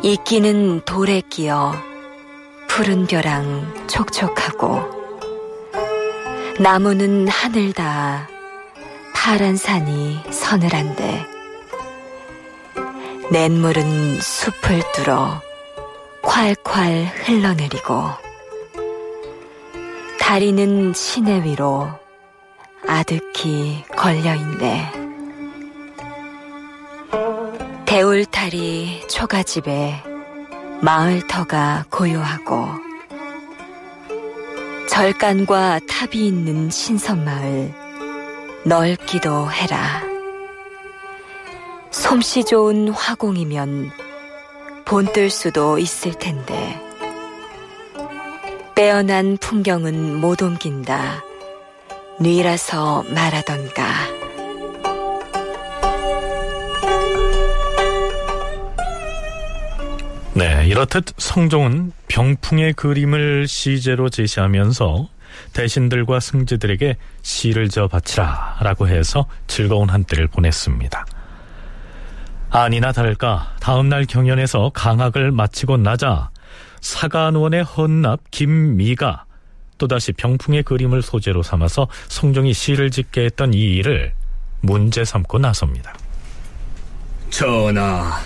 이끼는 0.00 0.80
돌에 0.86 1.20
끼어 1.28 1.74
푸른 2.68 3.06
벼랑 3.06 3.86
촉촉하고 3.86 4.80
나무는 6.58 7.28
하늘 7.28 7.74
다 7.74 8.30
파란 9.20 9.56
산이 9.56 10.22
서늘한데 10.30 11.26
냇물은 13.32 14.20
숲을 14.20 14.80
뚫어 14.94 15.42
콸콸 16.22 17.26
흘러내리고 17.26 18.04
다리는 20.20 20.94
시내 20.94 21.42
위로 21.42 21.90
아득히 22.86 23.84
걸려있네. 23.96 24.92
대울다리 27.86 29.02
초가집에 29.08 30.00
마을터가 30.80 31.86
고요하고 31.90 32.68
절간과 34.88 35.80
탑이 35.88 36.26
있는 36.26 36.70
신선마을 36.70 37.77
넓기도 38.64 39.50
해라. 39.50 40.02
솜씨 41.90 42.44
좋은 42.44 42.88
화공이면 42.90 43.90
본뜰 44.84 45.30
수도 45.30 45.78
있을 45.78 46.14
텐데 46.14 46.80
빼어난 48.74 49.36
풍경은 49.38 50.20
못 50.20 50.42
옮긴다. 50.42 51.22
뉘라서 52.20 53.04
말하던가. 53.12 53.84
네, 60.34 60.66
이렇듯 60.68 61.14
성종은 61.16 61.92
병풍의 62.06 62.74
그림을 62.74 63.48
시제로 63.48 64.08
제시하면서 64.08 65.08
대신들과 65.52 66.20
승지들에게 66.20 66.96
시를 67.22 67.68
저 67.68 67.88
바치라 67.88 68.58
라고 68.60 68.88
해서 68.88 69.26
즐거운 69.46 69.88
한때를 69.88 70.28
보냈습니다. 70.28 71.06
아니나 72.50 72.92
다를까 72.92 73.56
다음날 73.60 74.06
경연에서 74.06 74.70
강학을 74.74 75.32
마치고 75.32 75.76
나자 75.76 76.30
사간원의 76.80 77.64
헌납 77.64 78.30
김미가 78.30 79.24
또다시 79.76 80.12
병풍의 80.12 80.64
그림을 80.64 81.02
소재로 81.02 81.42
삼아서 81.42 81.88
성종이 82.08 82.52
시를 82.52 82.90
짓게 82.90 83.26
했던 83.26 83.54
이 83.54 83.76
일을 83.76 84.12
문제 84.60 85.04
삼고 85.04 85.38
나섭니다. 85.38 85.94
전하, 87.30 88.20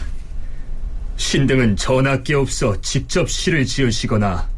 신등은 1.16 1.76
전하께 1.76 2.34
없어 2.34 2.80
직접 2.80 3.28
시를 3.28 3.66
지으시거나 3.66 4.48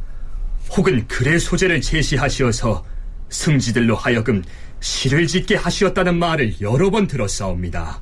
혹은 0.77 1.07
글의 1.07 1.39
소재를 1.39 1.81
제시하시어서 1.81 2.85
승지들로 3.29 3.95
하여금 3.95 4.43
시를 4.81 5.27
짓게 5.27 5.55
하시었다는 5.55 6.19
말을 6.19 6.61
여러 6.61 6.91
번 6.91 7.07
들었사옵니다. 7.07 8.01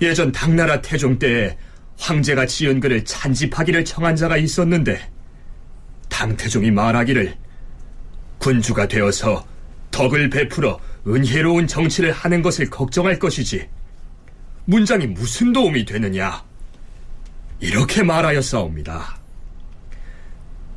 예전 0.00 0.32
당나라 0.32 0.80
태종 0.80 1.18
때에 1.18 1.56
황제가 1.98 2.46
지은 2.46 2.80
글을 2.80 3.04
찬집하기를 3.04 3.84
청한 3.84 4.16
자가 4.16 4.36
있었는데 4.36 5.10
당태종이 6.08 6.70
말하기를 6.70 7.36
군주가 8.38 8.88
되어서 8.88 9.46
덕을 9.90 10.30
베풀어 10.30 10.80
은혜로운 11.06 11.66
정치를 11.66 12.12
하는 12.12 12.40
것을 12.40 12.70
걱정할 12.70 13.18
것이지 13.18 13.68
문장이 14.64 15.08
무슨 15.08 15.52
도움이 15.52 15.84
되느냐 15.84 16.42
이렇게 17.58 18.02
말하였사옵니다. 18.02 19.19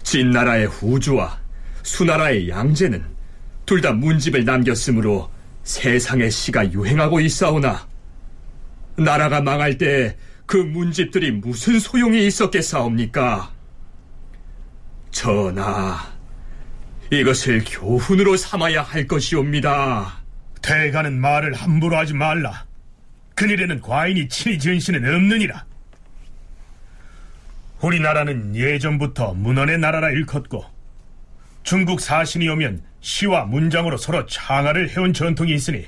진나라의 0.03 0.67
후주와 0.67 1.39
수나라의 1.83 2.49
양제는 2.49 3.03
둘 3.65 3.81
다 3.81 3.91
문집을 3.93 4.43
남겼으므로 4.45 5.29
세상에 5.63 6.29
시가 6.29 6.71
유행하고 6.71 7.19
있사오나 7.21 7.87
나라가 8.97 9.41
망할 9.41 9.77
때 9.77 10.15
그 10.45 10.57
문집들이 10.57 11.31
무슨 11.31 11.79
소용이 11.79 12.27
있었겠사옵니까? 12.27 13.51
전하, 15.11 15.97
이것을 17.11 17.63
교훈으로 17.65 18.35
삼아야 18.37 18.81
할 18.81 19.07
것이옵니다. 19.07 20.21
대가는 20.61 21.19
말을 21.19 21.53
함부로 21.53 21.97
하지 21.97 22.13
말라. 22.13 22.65
그일에는 23.35 23.81
과인이 23.81 24.27
친히 24.29 24.59
지은 24.59 24.79
시는 24.79 25.03
없느니라. 25.05 25.65
우리나라는 27.83 28.55
예전부터 28.55 29.33
문헌의 29.33 29.77
나라라 29.77 30.09
일컫고 30.09 30.63
중국 31.63 31.99
사신이 31.99 32.47
오면 32.47 32.81
시와 33.01 33.45
문장으로 33.45 33.97
서로 33.97 34.25
창화를 34.25 34.89
해온 34.89 35.11
전통이 35.11 35.53
있으니 35.53 35.85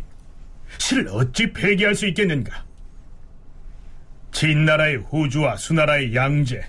시를 0.77 1.07
어찌 1.09 1.53
폐기할 1.53 1.95
수 1.95 2.05
있겠는가? 2.07 2.65
진나라의 4.33 4.97
후주와 4.97 5.55
수나라의 5.55 6.13
양제 6.13 6.61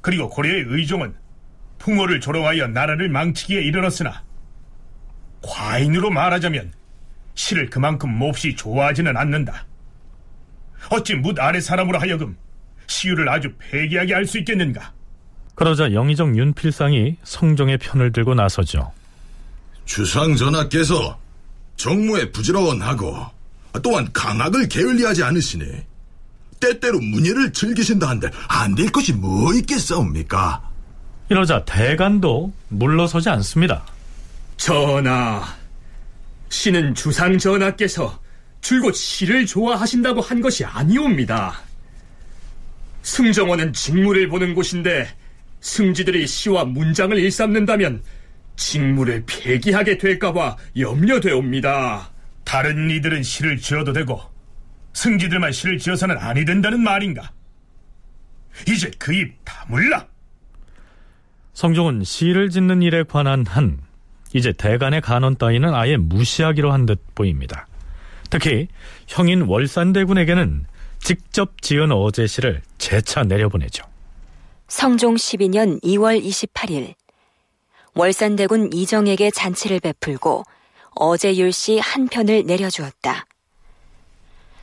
그리고 0.00 0.28
고려의 0.28 0.64
의종은 0.66 1.14
풍어를 1.78 2.20
조롱하여 2.20 2.66
나라를 2.66 3.08
망치기에 3.08 3.60
이르렀으나 3.62 4.24
과인으로 5.42 6.10
말하자면 6.10 6.72
시를 7.34 7.70
그만큼 7.70 8.10
몹시 8.10 8.56
좋아하지는 8.56 9.16
않는다. 9.16 9.66
어찌 10.90 11.14
묻 11.14 11.38
아래 11.38 11.60
사람으로 11.60 12.00
하여금 12.00 12.36
시유를 12.86 13.28
아주 13.28 13.52
폐기하게 13.58 14.14
할 14.14 14.26
수 14.26 14.38
있겠는가? 14.38 14.92
그러자 15.54 15.92
영의정 15.92 16.36
윤필상이 16.36 17.16
성종의 17.22 17.78
편을 17.78 18.12
들고 18.12 18.34
나서죠. 18.34 18.92
주상 19.84 20.34
전하께서 20.34 21.18
정무에 21.76 22.30
부지런하고 22.32 23.26
또한 23.82 24.08
강학을 24.12 24.68
게을리하지 24.68 25.22
않으시니 25.22 25.64
때때로 26.60 26.98
문예를 27.00 27.52
즐기신다 27.52 28.08
한들 28.08 28.30
안될 28.48 28.90
것이 28.90 29.12
뭐 29.12 29.52
있겠사옵니까? 29.54 30.70
이러자 31.28 31.64
대간도 31.64 32.52
물러서지 32.68 33.28
않습니다. 33.30 33.84
전하, 34.56 35.44
시는 36.48 36.94
주상 36.94 37.36
전하께서 37.36 38.18
줄곧 38.60 38.94
시를 38.94 39.44
좋아하신다고 39.44 40.20
한 40.20 40.40
것이 40.40 40.64
아니옵니다. 40.64 41.60
승정원은 43.04 43.74
직무를 43.74 44.28
보는 44.28 44.54
곳인데 44.54 45.06
승지들이 45.60 46.26
시와 46.26 46.64
문장을 46.64 47.16
일삼는다면 47.16 48.02
직무를 48.56 49.24
폐기하게 49.26 49.98
될까봐 49.98 50.56
염려되옵니다. 50.78 52.10
다른 52.44 52.90
이들은 52.90 53.22
시를 53.22 53.58
지어도 53.58 53.92
되고 53.92 54.20
승지들만 54.94 55.52
시를 55.52 55.78
지어서는 55.78 56.16
아니 56.18 56.44
된다는 56.44 56.80
말인가? 56.82 57.30
이제 58.68 58.90
그 58.98 59.12
입 59.12 59.34
다물라. 59.44 60.06
성종은 61.52 62.04
시를 62.04 62.48
짓는 62.50 62.82
일에 62.82 63.02
관한 63.02 63.44
한 63.46 63.78
이제 64.32 64.52
대간의 64.52 65.00
간언 65.02 65.36
따위는 65.36 65.74
아예 65.74 65.96
무시하기로 65.96 66.72
한 66.72 66.86
듯 66.86 67.00
보입니다. 67.14 67.66
특히 68.30 68.68
형인 69.08 69.42
월산대군에게는 69.42 70.66
직접 71.00 71.60
지은 71.60 71.92
어제 71.92 72.26
시를 72.26 72.62
재차 72.84 73.22
내려보내죠. 73.22 73.82
성종 74.68 75.14
12년 75.14 75.82
2월 75.82 76.22
28일 76.22 76.92
월산대군 77.94 78.74
이정에게 78.74 79.30
잔치를 79.30 79.80
베풀고 79.80 80.44
어제율시 80.94 81.78
한 81.78 82.08
편을 82.08 82.44
내려주었다. 82.44 83.24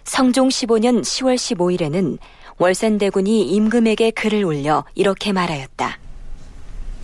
성종 0.04 0.50
15년 0.50 1.02
10월 1.02 1.36
15일에는 1.36 2.20
월산대군이 2.60 3.42
임금에게 3.56 4.12
글을 4.12 4.44
올려 4.44 4.86
이렇게 4.94 5.32
말하였다. 5.32 5.98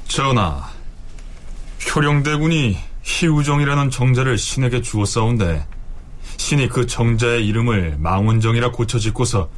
전하, 0.07 0.69
효령대군이 1.95 2.77
희우정이라는 3.01 3.89
정자를 3.89 4.37
신에게 4.37 4.83
주었사온데 4.83 5.65
신이 6.37 6.69
그 6.69 6.85
정자의 6.85 7.47
이름을 7.47 7.95
망원정이라 7.97 8.71
고쳐짓고서 8.71 9.49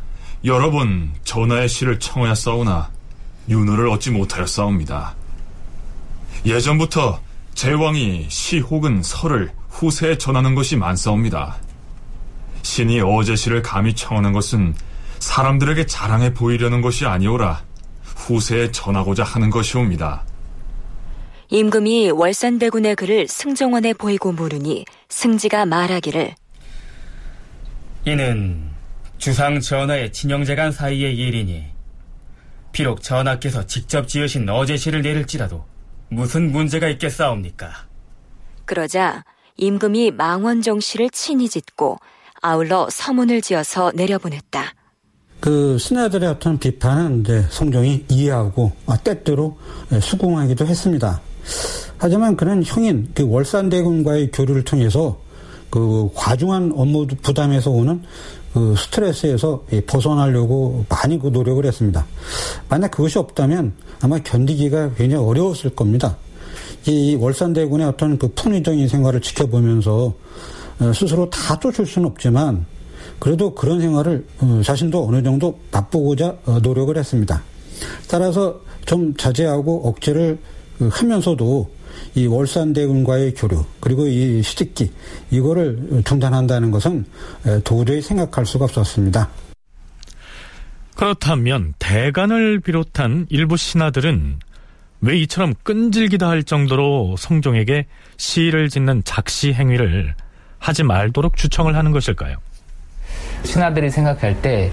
여러 0.46 0.72
번 0.72 1.12
전하의 1.26 1.68
시를 1.68 2.00
청하였사오나 2.00 2.90
윤호를 3.50 3.90
얻지 3.90 4.12
못하였사옵니다. 4.12 5.16
예전부터 6.46 7.20
제왕이 7.56 8.28
시 8.30 8.60
혹은 8.60 9.04
설을 9.04 9.52
후세에 9.70 10.18
전하는 10.18 10.56
것이 10.56 10.78
많사옵니다. 10.78 11.58
신이 12.62 13.02
어제 13.02 13.36
시를 13.36 13.62
감히 13.62 13.94
청하는 13.94 14.32
것은 14.32 14.76
사람들에게 15.20 15.86
자랑해 15.88 16.34
보이려는 16.34 16.82
것이 16.82 17.06
아니오라 17.06 17.62
후세에 18.04 18.72
전하고자 18.72 19.24
하는 19.24 19.50
것이옵니다. 19.50 20.24
임금이 21.50 22.12
월산대군의 22.12 22.96
글을 22.96 23.28
승정원에 23.28 23.94
보이고 23.94 24.32
물으니 24.32 24.86
승지가 25.10 25.66
말하기를 25.66 26.36
이는 28.06 28.69
주상 29.20 29.60
전하의 29.60 30.14
친형제간 30.14 30.72
사이의 30.72 31.16
일이니 31.16 31.66
비록 32.72 33.04
전하께서 33.04 33.68
직접 33.68 34.08
지으신 34.08 34.48
어제시를 34.50 35.02
내릴지라도 35.02 35.66
무슨 36.08 36.52
문제가 36.54 36.88
있겠사옵니까? 36.88 37.70
그러자 38.64 39.26
임금이 39.58 40.12
망원정 40.12 40.80
시를 40.80 41.10
친히 41.10 41.50
짓고 41.50 41.98
아울러 42.42 42.88
서문을 42.90 43.42
지어서 43.42 43.92
내려보냈다. 43.94 44.74
그 45.42 45.78
신하들의 45.78 46.30
어떤 46.30 46.58
비판은 46.58 47.22
이제 47.22 47.46
성종이 47.50 48.06
이해하고 48.08 48.72
아, 48.86 48.96
때때로 48.96 49.58
수긍하기도 50.02 50.66
했습니다. 50.66 51.22
하지만 51.98 52.38
그는 52.38 52.64
형인 52.64 53.12
그 53.14 53.28
월산대군과의 53.30 54.32
교류를 54.32 54.64
통해서 54.64 55.20
그 55.70 56.10
과중한 56.16 56.72
업무 56.76 57.06
부담에서 57.06 57.70
오는 57.70 58.02
그 58.02 58.39
스트레스에서 58.78 59.64
벗어나려고 59.86 60.86
많이 60.90 61.20
그 61.20 61.28
노력을 61.28 61.64
했습니다. 61.66 62.06
만약 62.68 62.92
그것이 62.92 63.20
없다면 63.20 63.74
아마 64.02 64.20
견디기가 64.20 64.94
굉장히 64.96 65.24
어려웠을 65.24 65.72
겁니다. 65.72 66.18
이 66.88 67.16
월산대군의 67.16 67.88
어떤 67.88 68.18
그 68.18 68.28
풍리적인 68.30 68.88
생활을 68.88 69.22
지켜보면서 69.22 70.14
어, 70.80 70.94
스스로 70.94 71.30
다 71.30 71.60
쫓을 71.60 71.86
수는 71.86 72.08
없지만 72.10 72.66
그래도 73.20 73.54
그런 73.54 73.82
생활을 73.82 74.26
어, 74.40 74.62
자신도 74.64 75.08
어느 75.08 75.22
정도 75.22 75.60
맛보고자 75.72 76.38
어, 76.46 76.60
노력을 76.62 76.96
했습니다. 76.96 77.44
따라서 78.08 78.60
좀 78.86 79.14
자제하고 79.16 79.88
억제를 79.90 80.40
그 80.78 80.90
하면서도 80.92 81.70
이 82.16 82.28
월산대군과의 82.28 83.34
교류 83.36 83.66
그리고 83.80 84.08
이 84.08 84.42
시집기 84.42 84.92
이거를 85.32 86.04
중단한다는 86.06 86.72
것은 86.72 87.06
도저히 87.64 88.02
생각할 88.02 88.46
수가 88.46 88.66
없었습니다. 88.66 89.30
그렇다면 90.96 91.74
대간을 91.80 92.60
비롯한 92.60 93.28
일부 93.30 93.56
신하들은 93.56 94.40
왜 95.02 95.18
이처럼 95.20 95.54
끈질기다 95.64 96.28
할 96.28 96.44
정도로 96.44 97.16
성종에게 97.18 97.86
시를 98.18 98.70
짓는 98.70 99.04
작시 99.06 99.54
행위를 99.54 100.14
하지 100.58 100.84
말도록 100.84 101.38
추청을 101.38 101.78
하는 101.78 101.92
것일까요? 101.92 102.38
신하들이 103.44 103.90
생각할 103.90 104.42
때 104.42 104.72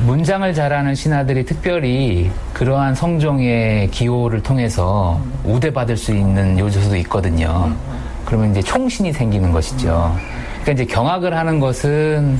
문장을 0.00 0.52
잘하는 0.52 0.94
신하들이 0.94 1.44
특별히 1.44 2.30
그러한 2.52 2.94
성종의 2.94 3.90
기호를 3.90 4.42
통해서 4.42 5.20
우대받을 5.44 5.96
수 5.96 6.12
있는 6.12 6.58
요소도 6.58 6.96
있거든요. 6.98 7.74
그러면 8.24 8.50
이제 8.52 8.62
총신이 8.62 9.12
생기는 9.12 9.52
것이죠. 9.52 10.16
그러니까 10.62 10.72
이제 10.72 10.84
경악을 10.84 11.36
하는 11.36 11.60
것은 11.60 12.38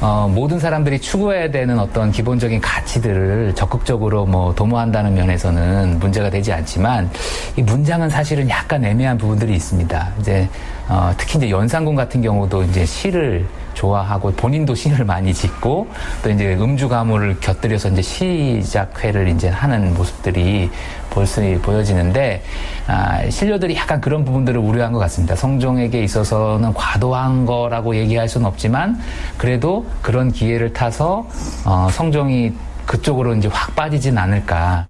어, 0.00 0.30
모든 0.32 0.58
사람들이 0.58 0.98
추구해야 0.98 1.50
되는 1.50 1.78
어떤 1.78 2.10
기본적인 2.10 2.60
가치들을 2.62 3.54
적극적으로 3.54 4.24
뭐 4.24 4.54
도모한다는 4.54 5.12
면에서는 5.12 5.98
문제가 5.98 6.30
되지 6.30 6.52
않지만 6.54 7.10
이 7.56 7.62
문장은 7.62 8.08
사실은 8.08 8.48
약간 8.48 8.82
애매한 8.82 9.18
부분들이 9.18 9.54
있습니다. 9.54 10.12
이제 10.20 10.48
어, 10.88 11.12
특히 11.18 11.36
이제 11.36 11.50
연산군 11.50 11.96
같은 11.96 12.22
경우도 12.22 12.62
이제 12.64 12.86
시를 12.86 13.46
좋아하고 13.80 14.32
본인도 14.32 14.74
시를 14.74 15.06
많이 15.06 15.32
짓고 15.32 15.88
또 16.22 16.30
이제 16.30 16.54
음주 16.54 16.88
가무를 16.88 17.40
곁들여서 17.40 17.90
이제 17.90 18.02
시작회를 18.02 19.28
이제 19.28 19.48
하는 19.48 19.94
모습들이 19.94 20.70
벌써 21.08 21.40
보여지는데 21.62 22.42
아, 22.86 23.28
신료들이 23.28 23.74
약간 23.76 24.00
그런 24.00 24.24
부분들을 24.24 24.60
우려한 24.60 24.92
것 24.92 24.98
같습니다. 24.98 25.34
성종에게 25.34 26.02
있어서는 26.04 26.74
과도한 26.74 27.46
거라고 27.46 27.96
얘기할 27.96 28.28
수는 28.28 28.46
없지만 28.46 29.00
그래도 29.38 29.86
그런 30.02 30.30
기회를 30.30 30.72
타서 30.74 31.26
어, 31.64 31.88
성종이 31.90 32.52
그쪽으로 32.84 33.34
이제 33.34 33.48
확 33.48 33.74
빠지진 33.74 34.18
않을까. 34.18 34.88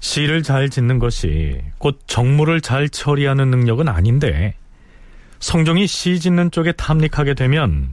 시를 0.00 0.42
잘 0.42 0.68
짓는 0.68 0.98
것이 0.98 1.60
곧 1.78 1.98
정무를 2.06 2.60
잘 2.60 2.88
처리하는 2.88 3.50
능력은 3.50 3.88
아닌데 3.88 4.54
성종이 5.40 5.86
시 5.86 6.18
짓는 6.20 6.50
쪽에 6.50 6.72
탐닉하게 6.72 7.34
되면 7.34 7.92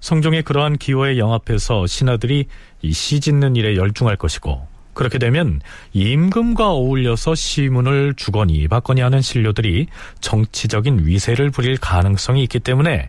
성종의 0.00 0.42
그러한 0.42 0.78
기호에 0.78 1.18
영합해서 1.18 1.86
신하들이 1.86 2.46
이 2.82 2.92
시 2.92 3.20
짓는 3.20 3.56
일에 3.56 3.76
열중할 3.76 4.16
것이고 4.16 4.66
그렇게 4.94 5.18
되면 5.18 5.60
임금과 5.94 6.70
어울려서 6.70 7.34
시문을 7.34 8.14
주거니 8.14 8.68
받거니 8.68 9.00
하는 9.00 9.22
신료들이 9.22 9.86
정치적인 10.20 11.06
위세를 11.06 11.50
부릴 11.50 11.78
가능성이 11.78 12.42
있기 12.42 12.58
때문에 12.60 13.08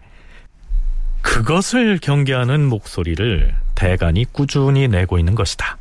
그것을 1.21 1.99
경계하는 1.99 2.65
목소리를 2.67 3.53
대간이 3.75 4.25
꾸준히 4.31 4.87
내고 4.87 5.17
있는 5.17 5.35
것이다. 5.35 5.77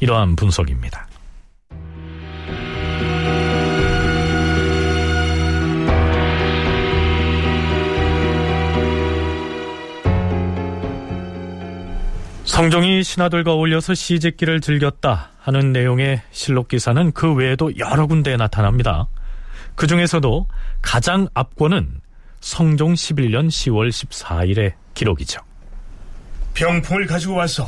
이러한 0.00 0.36
분석입니다. 0.36 1.05
성종이 12.46 13.02
신하들과 13.02 13.52
어울려서 13.52 13.94
시집기를 13.94 14.60
즐겼다 14.60 15.30
하는 15.40 15.72
내용의 15.72 16.22
실록 16.30 16.68
기사는 16.68 17.12
그 17.12 17.34
외에도 17.34 17.76
여러 17.76 18.06
군데에 18.06 18.36
나타납니다. 18.36 19.08
그 19.74 19.86
중에서도 19.86 20.46
가장 20.80 21.28
앞권은 21.34 22.00
성종 22.40 22.94
11년 22.94 23.48
10월 23.48 23.90
14일의 23.90 24.72
기록이죠. 24.94 25.40
병풍을 26.54 27.06
가지고 27.06 27.34
와서 27.34 27.66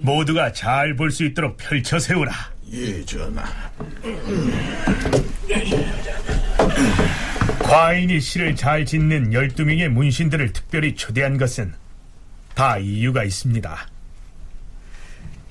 모두가 0.00 0.52
잘 0.52 0.96
볼 0.96 1.10
수 1.10 1.24
있도록 1.24 1.56
펼쳐 1.58 1.98
세우라. 1.98 2.32
예, 2.72 3.04
전하. 3.04 3.44
과인이 7.60 8.18
시를 8.20 8.56
잘 8.56 8.84
짓는 8.84 9.30
12명의 9.30 9.88
문신들을 9.88 10.52
특별히 10.52 10.94
초대한 10.94 11.36
것은 11.36 11.74
다 12.54 12.78
이유가 12.78 13.24
있습니다. 13.24 13.88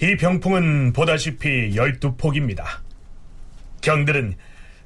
이 0.01 0.15
병풍은 0.17 0.93
보다시피 0.93 1.71
12폭입니다. 1.75 2.63
경들은 3.81 4.35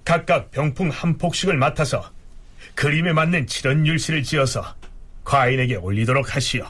각각 0.04 0.52
병풍 0.52 0.90
한 0.90 1.18
폭씩을 1.18 1.58
맡아서 1.58 2.12
그림에 2.76 3.14
맞는 3.14 3.48
칠원 3.48 3.86
율시를 3.86 4.24
지어서 4.24 4.64
과인에게 5.24 5.76
올리도록 5.76 6.36
하시오. 6.36 6.66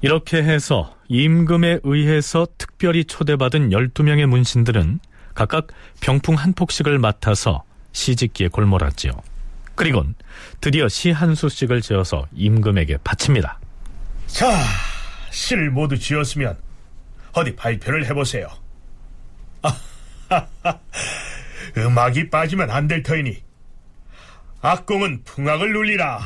이렇게 0.00 0.38
해서 0.38 0.96
임금에 1.08 1.80
의해서 1.84 2.46
특별히 2.58 3.04
초대받은 3.04 3.70
12명의 3.70 4.26
문신들은 4.26 5.00
각각 5.34 5.68
병풍 6.00 6.34
한 6.34 6.52
폭씩을 6.54 6.98
맡아서 6.98 7.62
시짓기에 7.92 8.48
골몰았지요. 8.48 9.12
그리곤 9.74 10.14
드디어 10.60 10.88
시 10.88 11.10
한 11.12 11.34
수씩을 11.34 11.82
지어서 11.82 12.26
임금에게 12.34 12.98
바칩니다. 13.04 13.58
자, 14.32 14.50
시를 15.30 15.70
모두 15.70 15.98
지었으면 15.98 16.58
어디 17.32 17.54
발표를 17.54 18.06
해보세요. 18.06 18.48
음악이 21.76 22.30
빠지면 22.30 22.70
안 22.70 22.88
될 22.88 23.02
터이니 23.02 23.42
악공은 24.60 25.24
풍악을 25.24 25.72
눌리라. 25.72 26.20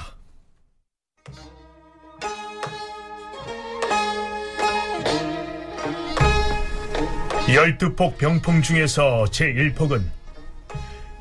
열두 7.52 7.94
폭 7.94 8.18
병풍 8.18 8.62
중에서 8.62 9.24
제1폭은 9.30 10.02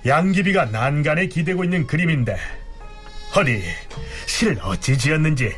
양귀비가 0.05 0.65
난간에 0.65 1.27
기대고 1.27 1.63
있는 1.63 1.87
그림인데 1.87 2.37
어디 3.35 3.63
시를 4.25 4.57
어찌 4.61 4.97
지었는지 4.97 5.53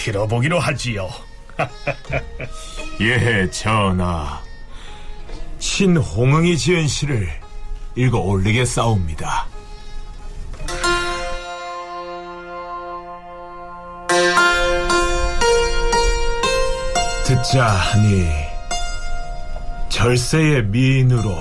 들어보기로 0.00 0.58
하지요. 0.58 1.10
예, 3.00 3.50
전하. 3.50 4.40
신홍응이 5.58 6.56
지은 6.56 6.88
시를 6.88 7.28
읽어 7.94 8.18
올리겠사옵니다. 8.18 9.46
듣자 17.24 17.66
하니 17.66 18.26
절세의 19.90 20.64
미인으로 20.64 21.36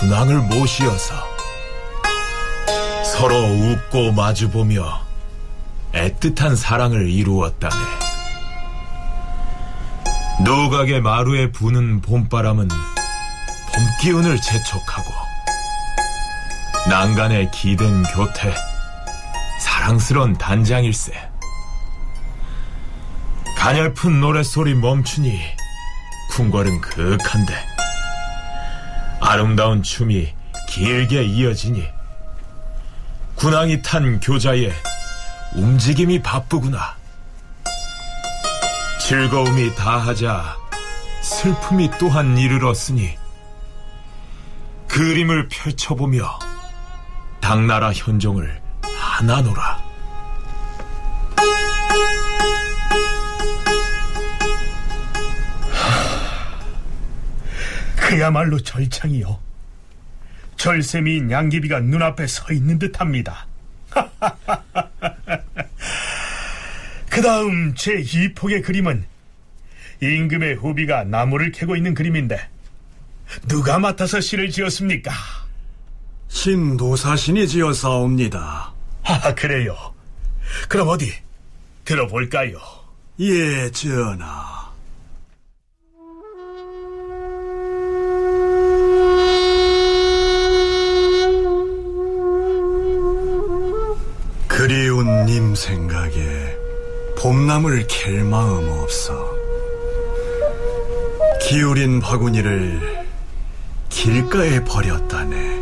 군왕을 0.00 0.38
모시어서 0.38 1.14
서로 3.04 3.34
웃고 3.36 4.12
마주보며 4.12 5.05
애틋한 5.96 6.56
사랑을 6.56 7.08
이루었다네. 7.08 7.74
누각의 10.44 11.00
마루에 11.00 11.50
부는 11.50 12.02
봄바람은 12.02 12.68
봄 12.68 12.76
기운을 14.02 14.38
재촉하고 14.38 15.10
난간에 16.90 17.50
기댄 17.50 18.02
교태 18.02 18.54
사랑스런 19.58 20.36
단장일세 20.36 21.12
가냘픈 23.56 24.20
노랫소리 24.20 24.74
멈추니 24.74 25.40
궁궐은 26.32 26.82
그윽한데 26.82 27.54
아름다운 29.20 29.82
춤이 29.82 30.28
길게 30.68 31.24
이어지니 31.24 31.88
군왕이 33.36 33.80
탄 33.80 34.20
교자에 34.20 34.70
움직임이 35.56 36.20
바쁘구나. 36.22 36.96
즐거움이 39.00 39.74
다하자 39.74 40.56
슬픔이 41.22 41.90
또한 41.98 42.36
이르렀으니 42.36 43.16
그림을 44.86 45.48
펼쳐보며 45.48 46.38
당나라 47.40 47.92
현종을 47.92 48.60
하나노라. 48.82 49.84
그야말로 57.96 58.60
절창이요. 58.60 59.38
절세미인 60.56 61.30
양귀비가 61.30 61.80
눈앞에 61.80 62.26
서 62.26 62.52
있는 62.52 62.78
듯합니다. 62.78 63.46
그 67.16 67.22
다음 67.22 67.72
제2폭의 67.72 68.62
그림은 68.62 69.02
임금의 70.02 70.56
후비가 70.56 71.04
나무를 71.04 71.50
캐고 71.50 71.74
있는 71.74 71.94
그림인데 71.94 72.38
누가 73.48 73.78
맡아서 73.78 74.20
시를 74.20 74.50
지었습니까? 74.50 75.10
신도사신이 76.28 77.48
지어사옵니다. 77.48 78.70
아, 79.04 79.34
그래요. 79.34 79.74
그럼 80.68 80.88
어디 80.88 81.10
들어볼까요? 81.86 82.58
예, 83.20 83.70
전하. 83.70 84.70
그리운 94.48 95.24
님 95.24 95.54
생각에 95.54 96.55
봄나물 97.18 97.86
캘 97.88 98.22
마음 98.22 98.68
없어. 98.68 99.34
기울인 101.40 102.00
바구니를 102.00 103.06
길가에 103.88 104.62
버렸다네. 104.64 105.56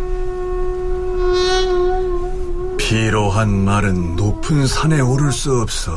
피로한 2.77 3.49
말은 3.49 4.17
높은 4.17 4.67
산에 4.67 5.01
오를 5.01 5.33
수 5.33 5.61
없어. 5.61 5.93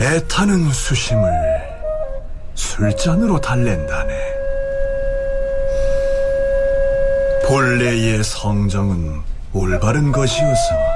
애타는 0.00 0.70
수심을 0.72 1.30
술잔으로 2.54 3.40
달랜다네. 3.40 4.14
본래의 7.46 8.22
성정은 8.22 9.20
올바른 9.52 10.12
것이어서 10.12 10.89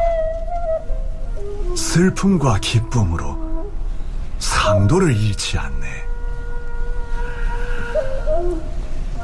슬픔과 1.94 2.58
기쁨으로 2.58 3.72
상도를 4.40 5.16
잃지 5.16 5.56
않네. 5.56 5.86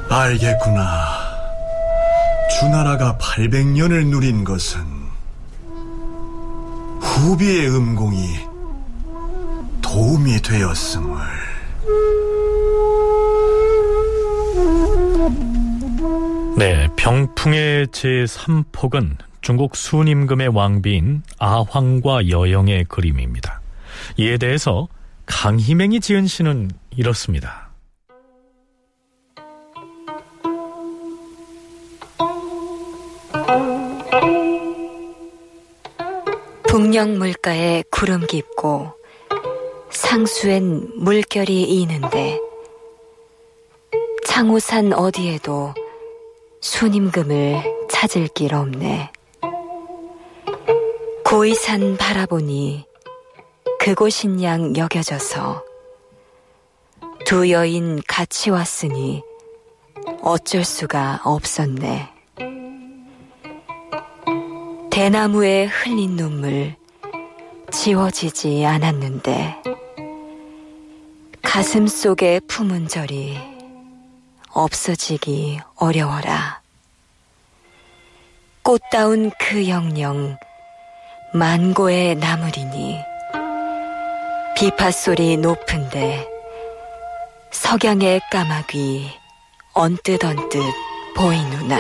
알겠구나. 0.09 0.85
주나라가 2.61 3.19
800년을 3.19 4.07
누린 4.07 4.45
것은 4.45 4.85
후비의 7.01 7.71
음공이 7.71 8.39
도움이 9.83 10.41
되었음을. 10.41 11.19
네, 16.57 16.87
병풍의 16.95 17.89
제3폭은 17.89 19.30
중국 19.41 19.75
순임금의 19.75 20.49
왕비인 20.49 21.23
아황과 21.39 22.29
여영의 22.29 22.85
그림입니다. 22.85 23.61
이에 24.17 24.37
대해서 24.39 24.89
강희맹이 25.27 26.01
지은 26.01 26.27
시는 26.27 26.71
이렇습니다. 26.97 27.71
북녘 36.69 37.11
물가에 37.19 37.83
구름 37.91 38.27
깊고 38.27 38.93
상수엔 39.91 40.93
물결이 40.97 41.63
이는데 41.65 42.39
창호산 44.27 44.93
어디에도 44.93 45.75
순임금을 46.61 47.63
찾을 47.91 48.29
길 48.29 48.55
없네. 48.55 49.11
고이 51.31 51.55
산 51.55 51.97
바라보니 51.97 52.85
그곳인 53.79 54.43
양 54.43 54.77
여겨져서 54.77 55.65
두 57.25 57.49
여인 57.53 58.03
같이 58.09 58.51
왔으니 58.51 59.23
어쩔 60.23 60.65
수가 60.65 61.21
없었네. 61.23 62.09
대나무에 64.91 65.67
흘린 65.67 66.17
눈물 66.17 66.75
지워지지 67.71 68.67
않았는데 68.67 69.63
가슴 71.43 71.87
속에 71.87 72.41
품은 72.41 72.89
절이 72.89 73.39
없어지기 74.49 75.61
어려워라. 75.77 76.61
꽃다운 78.65 79.31
그 79.39 79.69
영영 79.69 80.37
만고의 81.33 82.17
나물이니 82.17 82.99
비파 84.57 84.91
소리 84.91 85.37
높은데 85.37 86.27
석양의 87.53 88.21
까마귀 88.33 89.09
언뜻 89.75 90.25
언뜻 90.25 90.61
보이누나. 91.17 91.79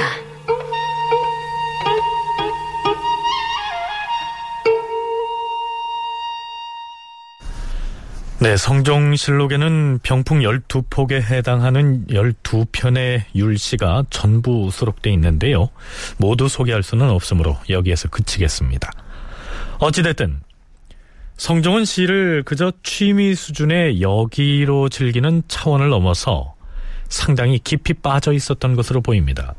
네, 8.39 8.57
성종실록에는 8.57 9.99
병풍 10.03 10.41
12폭에 10.41 11.23
해당하는 11.23 12.07
12편의 12.07 13.25
율시가 13.35 14.05
전부 14.11 14.71
수록되어 14.71 15.13
있는데요. 15.13 15.69
모두 16.17 16.49
소개할 16.49 16.83
수는 16.83 17.11
없으므로 17.11 17.59
여기에서 17.69 18.09
그치겠습니다. 18.09 18.91
어찌됐든 19.81 20.40
성종은 21.38 21.87
시를 21.87 22.43
그저 22.45 22.71
취미 22.83 23.35
수준의 23.35 24.03
여기로 24.03 24.90
즐기는 24.90 25.43
차원을 25.49 25.88
넘어서 25.88 26.55
상당히 27.09 27.59
깊이 27.59 27.95
빠져 27.95 28.35
있었던 28.35 28.77
것으로 28.77 29.01
보입니다. 29.01 29.55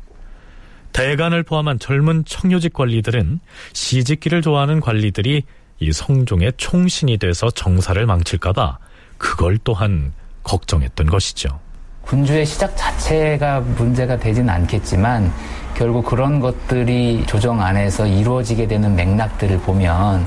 대간을 0.92 1.42
포함한 1.42 1.80
젊은 1.80 2.24
청요직 2.24 2.72
관리들은 2.72 3.40
시집기를 3.72 4.42
좋아하는 4.42 4.78
관리들이 4.78 5.42
이 5.80 5.92
성종의 5.92 6.52
총신이 6.56 7.18
돼서 7.18 7.50
정사를 7.50 8.06
망칠까봐 8.06 8.78
그걸 9.18 9.58
또한 9.64 10.12
걱정했던 10.44 11.08
것이죠. 11.08 11.58
군주의 12.06 12.44
시작 12.44 12.76
자체가 12.76 13.60
문제가 13.60 14.16
되진 14.16 14.48
않겠지만 14.48 15.32
결국 15.74 16.04
그런 16.04 16.40
것들이 16.40 17.24
조정 17.26 17.60
안에서 17.62 18.06
이루어지게 18.06 18.66
되는 18.66 18.94
맥락들을 18.94 19.58
보면 19.60 20.26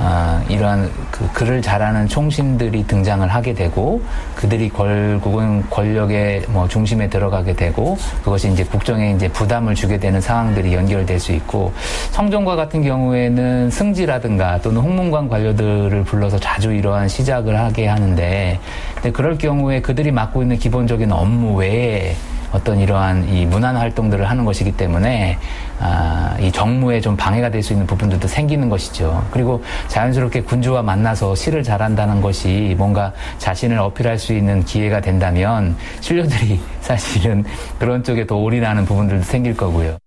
어, 0.00 0.40
이러한 0.48 0.90
그 1.10 1.28
글을 1.32 1.60
잘하는 1.60 2.06
총신들이 2.06 2.86
등장을 2.86 3.26
하게 3.26 3.52
되고 3.52 4.00
그들이 4.36 4.68
결국은 4.68 5.68
권력의 5.70 6.44
뭐 6.48 6.68
중심에 6.68 7.08
들어가게 7.08 7.54
되고 7.54 7.98
그것이 8.22 8.52
이제 8.52 8.62
국정에 8.62 9.12
이제 9.12 9.28
부담을 9.28 9.74
주게 9.74 9.98
되는 9.98 10.20
상황들이 10.20 10.72
연결될 10.72 11.18
수 11.18 11.32
있고 11.32 11.72
성종과 12.12 12.54
같은 12.54 12.82
경우에는 12.82 13.70
승지라든가 13.70 14.60
또는 14.60 14.80
홍문관 14.82 15.28
관료들을 15.28 16.04
불러서 16.04 16.38
자주 16.38 16.72
이러한 16.72 17.08
시작을 17.08 17.58
하게 17.58 17.88
하는데 17.88 18.60
근데 18.94 19.10
그럴 19.10 19.36
경우에 19.36 19.80
그들이 19.80 20.12
맡고 20.12 20.42
있는 20.42 20.58
기본적인 20.58 21.10
업무 21.10 21.56
외에 21.56 22.14
어떤 22.52 22.80
이러한 22.80 23.28
이 23.28 23.46
문안 23.46 23.76
활동들을 23.76 24.28
하는 24.28 24.44
것이기 24.44 24.72
때문에 24.72 25.38
아, 25.80 26.36
이 26.40 26.50
정무에 26.50 27.00
좀 27.00 27.16
방해가 27.16 27.50
될 27.50 27.62
수 27.62 27.72
있는 27.72 27.86
부분들도 27.86 28.26
생기는 28.28 28.68
것이죠. 28.68 29.26
그리고 29.30 29.62
자연스럽게 29.88 30.42
군주와 30.42 30.82
만나서 30.82 31.34
시를 31.34 31.62
잘한다는 31.62 32.20
것이 32.20 32.74
뭔가 32.78 33.12
자신을 33.38 33.78
어필할 33.78 34.18
수 34.18 34.32
있는 34.32 34.64
기회가 34.64 35.00
된다면 35.00 35.76
신료들이 36.00 36.60
사실은 36.80 37.44
그런 37.78 38.02
쪽에 38.04 38.26
더 38.26 38.36
올인하는 38.36 38.84
부분들도 38.86 39.24
생길 39.24 39.56
거고요. 39.56 39.98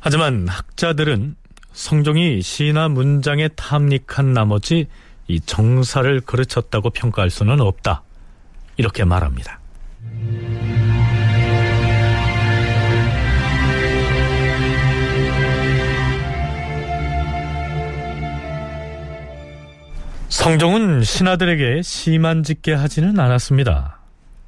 하지만 0.00 0.46
학자들은 0.48 1.34
성종이 1.72 2.40
시나 2.42 2.88
문장에 2.88 3.48
탐닉한 3.48 4.32
나머지 4.32 4.86
이 5.26 5.40
정사를 5.40 6.20
그르쳤다고 6.20 6.90
평가할 6.90 7.30
수는 7.30 7.60
없다. 7.60 8.02
이렇게 8.76 9.04
말합니다. 9.04 9.58
성종은 20.34 21.04
신하들에게 21.04 21.82
시만 21.82 22.42
짓게 22.42 22.72
하지는 22.74 23.20
않았습니다. 23.20 24.00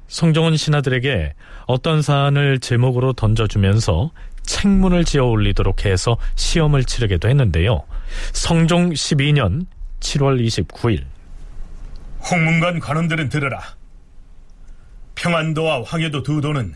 성종은 0.09 0.57
신하들에게 0.57 1.33
어떤 1.65 2.01
사안을 2.01 2.59
제목으로 2.59 3.13
던져주면서 3.13 4.11
책문을 4.43 5.05
지어 5.05 5.23
올리도록 5.23 5.85
해서 5.85 6.17
시험을 6.35 6.83
치르기도 6.83 7.29
했는데요. 7.29 7.83
성종 8.33 8.89
12년 8.91 9.65
7월 10.01 10.45
29일 10.45 11.05
홍문관 12.29 12.81
관원들은 12.81 13.29
들으라. 13.29 13.61
평안도와 15.15 15.83
황해도 15.83 16.21
두 16.21 16.41
도는 16.41 16.75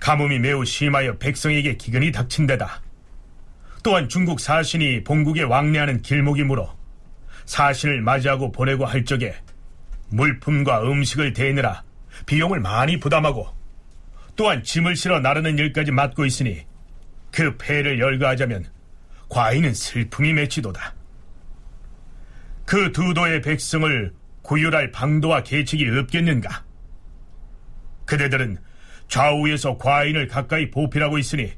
가뭄이 0.00 0.38
매우 0.38 0.64
심하여 0.64 1.18
백성에게 1.18 1.76
기근이 1.76 2.10
닥친 2.12 2.46
데다. 2.46 2.80
또한 3.82 4.08
중국 4.08 4.40
사신이 4.40 5.04
본국에 5.04 5.42
왕래하는 5.42 6.00
길목이므로 6.00 6.81
사신을 7.52 8.00
맞이하고 8.00 8.50
보내고 8.50 8.86
할 8.86 9.04
적에 9.04 9.34
물품과 10.08 10.90
음식을 10.90 11.34
대느라 11.34 11.84
비용을 12.24 12.60
많이 12.60 12.98
부담하고 12.98 13.46
또한 14.36 14.62
짐을 14.62 14.96
실어 14.96 15.20
나르는 15.20 15.58
일까지 15.58 15.90
맡고 15.90 16.24
있으니 16.24 16.64
그 17.30 17.58
폐를 17.58 18.00
열거하자면 18.00 18.64
과인은 19.28 19.74
슬픔이 19.74 20.32
맺히도다. 20.32 20.94
그 22.64 22.90
두 22.92 23.12
도의 23.12 23.42
백성을 23.42 24.14
구휼할 24.40 24.90
방도와 24.90 25.42
계책이 25.42 25.86
없겠는가? 25.90 26.64
그대들은 28.06 28.58
좌우에서 29.08 29.76
과인을 29.76 30.26
가까이 30.26 30.70
보필하고 30.70 31.18
있으니 31.18 31.52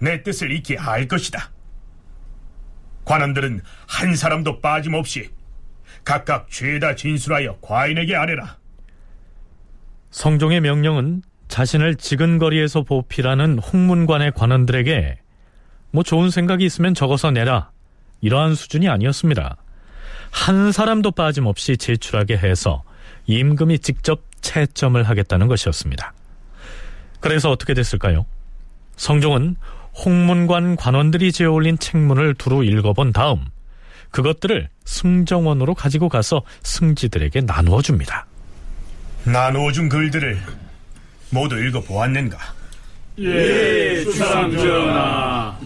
내 0.00 0.22
뜻을 0.24 0.50
잊게 0.50 0.76
할 0.76 1.06
것이다. 1.06 1.52
관원들은 3.08 3.62
한 3.86 4.14
사람도 4.14 4.60
빠짐없이 4.60 5.30
각각 6.04 6.50
죄다 6.50 6.94
진술하여 6.94 7.56
과인에게 7.62 8.14
아뢰라. 8.14 8.58
성종의 10.10 10.60
명령은 10.60 11.22
자신을 11.48 11.96
지근거리에서 11.96 12.82
보필하는 12.82 13.58
홍문관의 13.60 14.32
관원들에게 14.32 15.20
뭐 15.90 16.02
좋은 16.02 16.28
생각이 16.28 16.66
있으면 16.66 16.92
적어서 16.92 17.30
내라. 17.30 17.70
이러한 18.20 18.54
수준이 18.54 18.90
아니었습니다. 18.90 19.56
한 20.30 20.70
사람도 20.70 21.12
빠짐없이 21.12 21.78
제출하게 21.78 22.36
해서 22.36 22.82
임금이 23.24 23.78
직접 23.78 24.20
채점을 24.42 25.02
하겠다는 25.02 25.46
것이었습니다. 25.48 26.12
그래서 27.20 27.50
어떻게 27.50 27.72
됐을까요? 27.72 28.26
성종은 28.96 29.56
홍문관 30.04 30.76
관원들이 30.76 31.32
지어올린 31.32 31.78
책문을 31.78 32.34
두루 32.34 32.64
읽어본 32.64 33.12
다음 33.12 33.44
그것들을 34.10 34.68
승정원으로 34.84 35.74
가지고 35.74 36.08
가서 36.08 36.42
승지들에게 36.62 37.42
나누어 37.42 37.82
줍니다. 37.82 38.26
나누어 39.24 39.72
준 39.72 39.88
글들을 39.88 40.40
모두 41.30 41.58
읽어 41.58 41.80
보았는가? 41.82 42.38
예, 43.18 44.04
주상전하. 44.04 45.58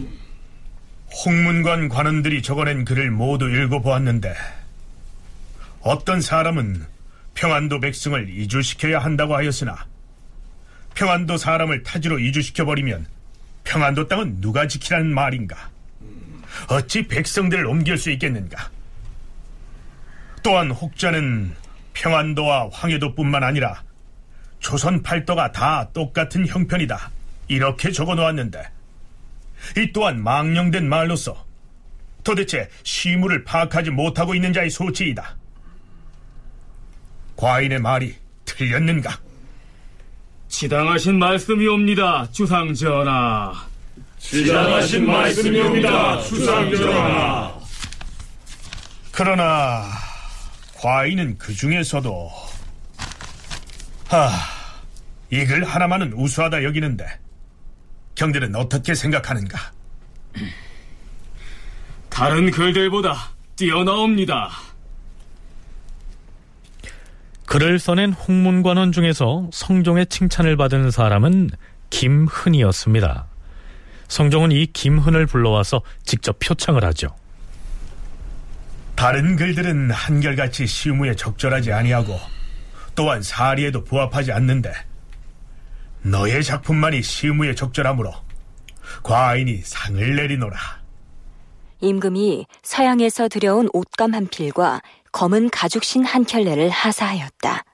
홍문관 1.24 1.90
관원들이 1.90 2.42
적어낸 2.42 2.84
글을 2.84 3.10
모두 3.10 3.48
읽어 3.50 3.80
보았는데 3.80 4.34
어떤 5.82 6.20
사람은 6.20 6.86
평안도 7.34 7.80
백성을 7.80 8.28
이주시켜야 8.30 8.98
한다고 8.98 9.36
하였으나 9.36 9.76
평안도 10.94 11.36
사람을 11.36 11.82
타지로 11.82 12.18
이주시켜 12.18 12.64
버리면 12.64 13.06
평안도 13.64 14.08
땅은 14.08 14.40
누가 14.40 14.66
지키라는 14.66 15.14
말인가? 15.14 15.70
어찌 16.68 17.06
백성들을 17.06 17.66
옮길 17.66 17.96
수 17.96 18.10
있겠는가? 18.10 18.70
또한 20.42 20.70
혹자는 20.70 21.54
평안도와 21.94 22.70
황해도뿐만 22.72 23.44
아니라 23.44 23.82
조선 24.58 25.02
팔도가 25.02 25.52
다 25.52 25.88
똑같은 25.92 26.46
형편이다. 26.46 27.10
이렇게 27.48 27.90
적어 27.90 28.14
놓았는데 28.14 28.62
이 29.76 29.92
또한 29.92 30.22
망령된 30.22 30.88
말로서 30.88 31.46
도대체 32.24 32.68
시무를 32.82 33.44
파악하지 33.44 33.90
못하고 33.90 34.34
있는 34.34 34.52
자의 34.52 34.70
소치이다. 34.70 35.36
과인의 37.36 37.80
말이 37.80 38.14
틀렸는가? 38.44 39.18
지당하신 40.56 41.18
말씀이옵니다, 41.18 42.30
주상 42.30 42.74
전하. 42.74 43.54
지당하신 44.18 45.06
말씀이옵니다, 45.06 46.20
주상 46.24 46.70
전하. 46.76 47.50
그러나 49.12 49.86
과인은 50.74 51.38
그 51.38 51.54
중에서도 51.54 52.30
하 54.08 54.30
이 55.32 55.46
글 55.46 55.64
하나만은 55.64 56.12
우수하다 56.12 56.62
여기는데 56.64 57.06
경들은 58.16 58.54
어떻게 58.54 58.94
생각하는가? 58.94 59.58
다른 62.10 62.50
글들보다 62.50 63.30
뛰어나옵니다. 63.56 64.50
글을 67.52 67.78
써낸 67.78 68.14
홍문관원 68.14 68.92
중에서 68.92 69.46
성종의 69.52 70.06
칭찬을 70.06 70.56
받은 70.56 70.90
사람은 70.90 71.50
김흔이었습니다. 71.90 73.26
성종은 74.08 74.52
이 74.52 74.64
김흔을 74.72 75.26
불러와서 75.26 75.82
직접 76.02 76.38
표창을 76.38 76.82
하죠. 76.86 77.14
다른 78.94 79.36
글들은 79.36 79.90
한결같이 79.90 80.66
시무에 80.66 81.14
적절하지 81.14 81.74
아니하고 81.74 82.18
또한 82.94 83.20
사리에도 83.20 83.84
부합하지 83.84 84.32
않는데 84.32 84.72
너의 86.00 86.42
작품만이 86.42 87.02
시무에 87.02 87.54
적절하므로 87.54 88.14
과인이 89.02 89.60
상을 89.62 90.16
내리노라. 90.16 90.58
임금이 91.82 92.46
서양에서 92.62 93.28
들여온 93.28 93.68
옷감 93.74 94.14
한 94.14 94.26
필과 94.28 94.80
검은 95.12 95.50
가죽신 95.50 96.04
한 96.04 96.24
켤레를 96.24 96.70
하사하였다. 96.70 97.64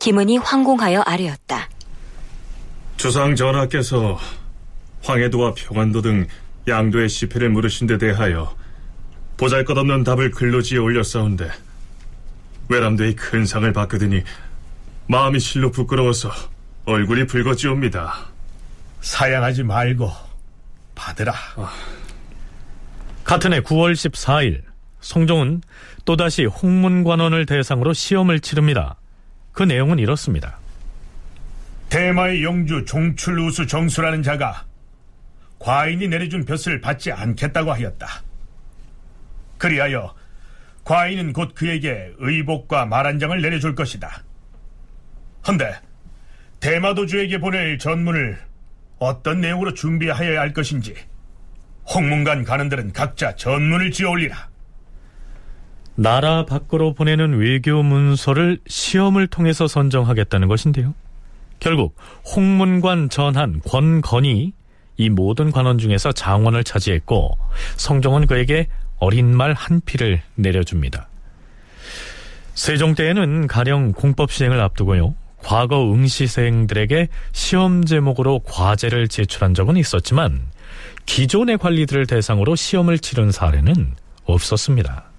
김은이 0.00 0.38
황공하여 0.38 1.02
아뢰었다. 1.06 1.68
주상 2.96 3.34
전하께서 3.34 4.18
황해도와 5.02 5.54
평안도 5.54 6.02
등 6.02 6.26
양도의 6.68 7.08
시패를 7.08 7.50
물으신 7.50 7.86
데 7.86 7.98
대하여 7.98 8.54
보잘것없는 9.36 10.04
답을 10.04 10.30
글로 10.30 10.62
지어 10.62 10.82
올렸사온데 10.82 11.50
외람되이 12.68 13.16
큰 13.16 13.44
상을 13.44 13.70
받거드니 13.72 14.22
마음이 15.08 15.40
실로 15.40 15.70
부끄러워서 15.70 16.30
얼굴이 16.86 17.26
붉어지옵니다. 17.26 18.14
사양하지 19.00 19.64
말고 19.64 20.10
받으라. 20.94 21.34
같은 23.24 23.52
해 23.52 23.60
9월 23.60 23.92
14일 23.92 24.62
성종은 25.04 25.60
또다시 26.06 26.46
홍문관원을 26.46 27.44
대상으로 27.46 27.92
시험을 27.92 28.40
치릅니다. 28.40 28.96
그 29.52 29.62
내용은 29.62 29.98
이렇습니다. 29.98 30.58
대마의 31.90 32.42
영주 32.42 32.84
종출우수 32.86 33.66
정수라는 33.66 34.22
자가 34.22 34.64
과인이 35.58 36.08
내려준 36.08 36.44
벼슬을 36.44 36.80
받지 36.80 37.12
않겠다고 37.12 37.72
하였다. 37.72 38.22
그리하여 39.58 40.14
과인은 40.84 41.32
곧 41.32 41.54
그에게 41.54 42.12
의복과 42.18 42.86
말 42.86 43.06
한 43.06 43.18
장을 43.18 43.38
내려줄 43.40 43.74
것이다. 43.74 44.22
헌데 45.46 45.74
대마도주에게 46.60 47.38
보낼 47.38 47.78
전문을 47.78 48.38
어떤 48.98 49.40
내용으로 49.42 49.74
준비하여야 49.74 50.40
할 50.40 50.52
것인지 50.54 50.94
홍문관 51.94 52.44
가는들은 52.44 52.94
각자 52.94 53.36
전문을 53.36 53.90
지어 53.90 54.10
올리라. 54.10 54.48
나라 55.96 56.44
밖으로 56.44 56.92
보내는 56.94 57.38
외교 57.38 57.82
문서를 57.82 58.58
시험을 58.66 59.28
통해서 59.28 59.66
선정하겠다는 59.68 60.48
것인데요. 60.48 60.94
결국 61.60 61.96
홍문관 62.34 63.10
전한 63.10 63.60
권건이 63.64 64.52
이 64.96 65.10
모든 65.10 65.50
관원 65.50 65.78
중에서 65.78 66.12
장원을 66.12 66.64
차지했고 66.64 67.36
성종은 67.76 68.26
그에게 68.26 68.68
어린 68.98 69.36
말 69.36 69.54
한 69.54 69.80
피를 69.84 70.22
내려줍니다. 70.34 71.08
세종 72.54 72.94
때에는 72.94 73.46
가령 73.46 73.92
공법 73.92 74.30
시행을 74.30 74.60
앞두고요. 74.60 75.14
과거 75.38 75.92
응시생들에게 75.92 77.08
시험 77.32 77.84
제목으로 77.84 78.40
과제를 78.40 79.08
제출한 79.08 79.52
적은 79.52 79.76
있었지만 79.76 80.46
기존의 81.06 81.58
관리들을 81.58 82.06
대상으로 82.06 82.56
시험을 82.56 82.98
치른 82.98 83.30
사례는 83.30 83.94
없었습니다. 84.24 85.13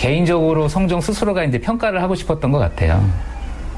개인적으로 0.00 0.66
성종 0.66 1.02
스스로가 1.02 1.44
이제 1.44 1.58
평가를 1.58 2.02
하고 2.02 2.14
싶었던 2.14 2.50
것 2.50 2.58
같아요. 2.58 3.04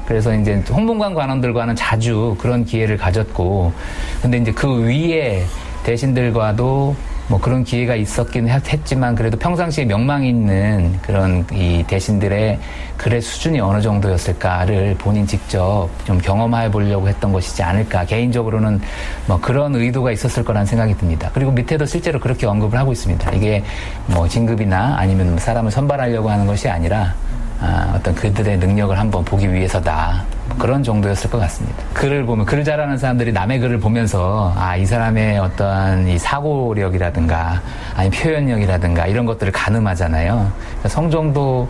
그래서 0.05 0.33
이제 0.33 0.63
홍문관 0.69 1.13
관원들과는 1.13 1.75
자주 1.75 2.35
그런 2.39 2.63
기회를 2.63 2.95
가졌고, 2.95 3.73
근데 4.21 4.37
이제 4.37 4.53
그 4.53 4.85
위에 4.85 5.43
대신들과도 5.83 6.95
뭐 7.27 7.39
그런 7.39 7.63
기회가 7.63 7.95
있었긴 7.95 8.49
했지만 8.49 9.15
그래도 9.15 9.37
평상시에 9.37 9.85
명망 9.85 10.25
있는 10.25 10.99
그런 11.01 11.45
이 11.53 11.83
대신들의 11.87 12.59
글의 12.97 13.21
수준이 13.21 13.59
어느 13.59 13.81
정도였을까를 13.81 14.95
본인 14.97 15.25
직접 15.25 15.89
좀 16.05 16.19
경험해 16.19 16.71
보려고 16.71 17.07
했던 17.07 17.31
것이지 17.31 17.63
않을까 17.63 18.05
개인적으로는 18.05 18.81
뭐 19.27 19.39
그런 19.39 19.75
의도가 19.75 20.11
있었을 20.11 20.43
거란 20.43 20.65
생각이 20.65 20.95
듭니다. 20.97 21.29
그리고 21.33 21.51
밑에도 21.51 21.85
실제로 21.85 22.19
그렇게 22.19 22.45
언급을 22.45 22.77
하고 22.77 22.91
있습니다. 22.91 23.31
이게 23.31 23.63
뭐 24.07 24.27
진급이나 24.27 24.95
아니면 24.97 25.37
사람을 25.37 25.71
선발하려고 25.71 26.29
하는 26.29 26.45
것이 26.45 26.67
아니라 26.67 27.13
아, 27.59 27.93
어떤 27.95 28.13
그들의 28.15 28.57
능력을 28.57 28.97
한번 28.99 29.23
보기 29.23 29.51
위해서다. 29.51 30.25
그런 30.59 30.83
정도였을 30.83 31.29
것 31.29 31.39
같습니다. 31.39 31.83
글을 31.93 32.25
보면 32.25 32.45
글을 32.45 32.63
잘하는 32.63 32.97
사람들이 32.97 33.31
남의 33.31 33.59
글을 33.59 33.79
보면서 33.79 34.53
아 34.57 34.73
이 34.77 34.85
사람의 34.85 35.37
어떠한 35.39 36.07
이 36.07 36.17
사고력이라든가 36.17 37.61
아니 37.95 38.09
표현력이라든가 38.09 39.07
이런 39.07 39.25
것들을 39.25 39.51
가늠하잖아요. 39.53 40.51
성종도 40.87 41.69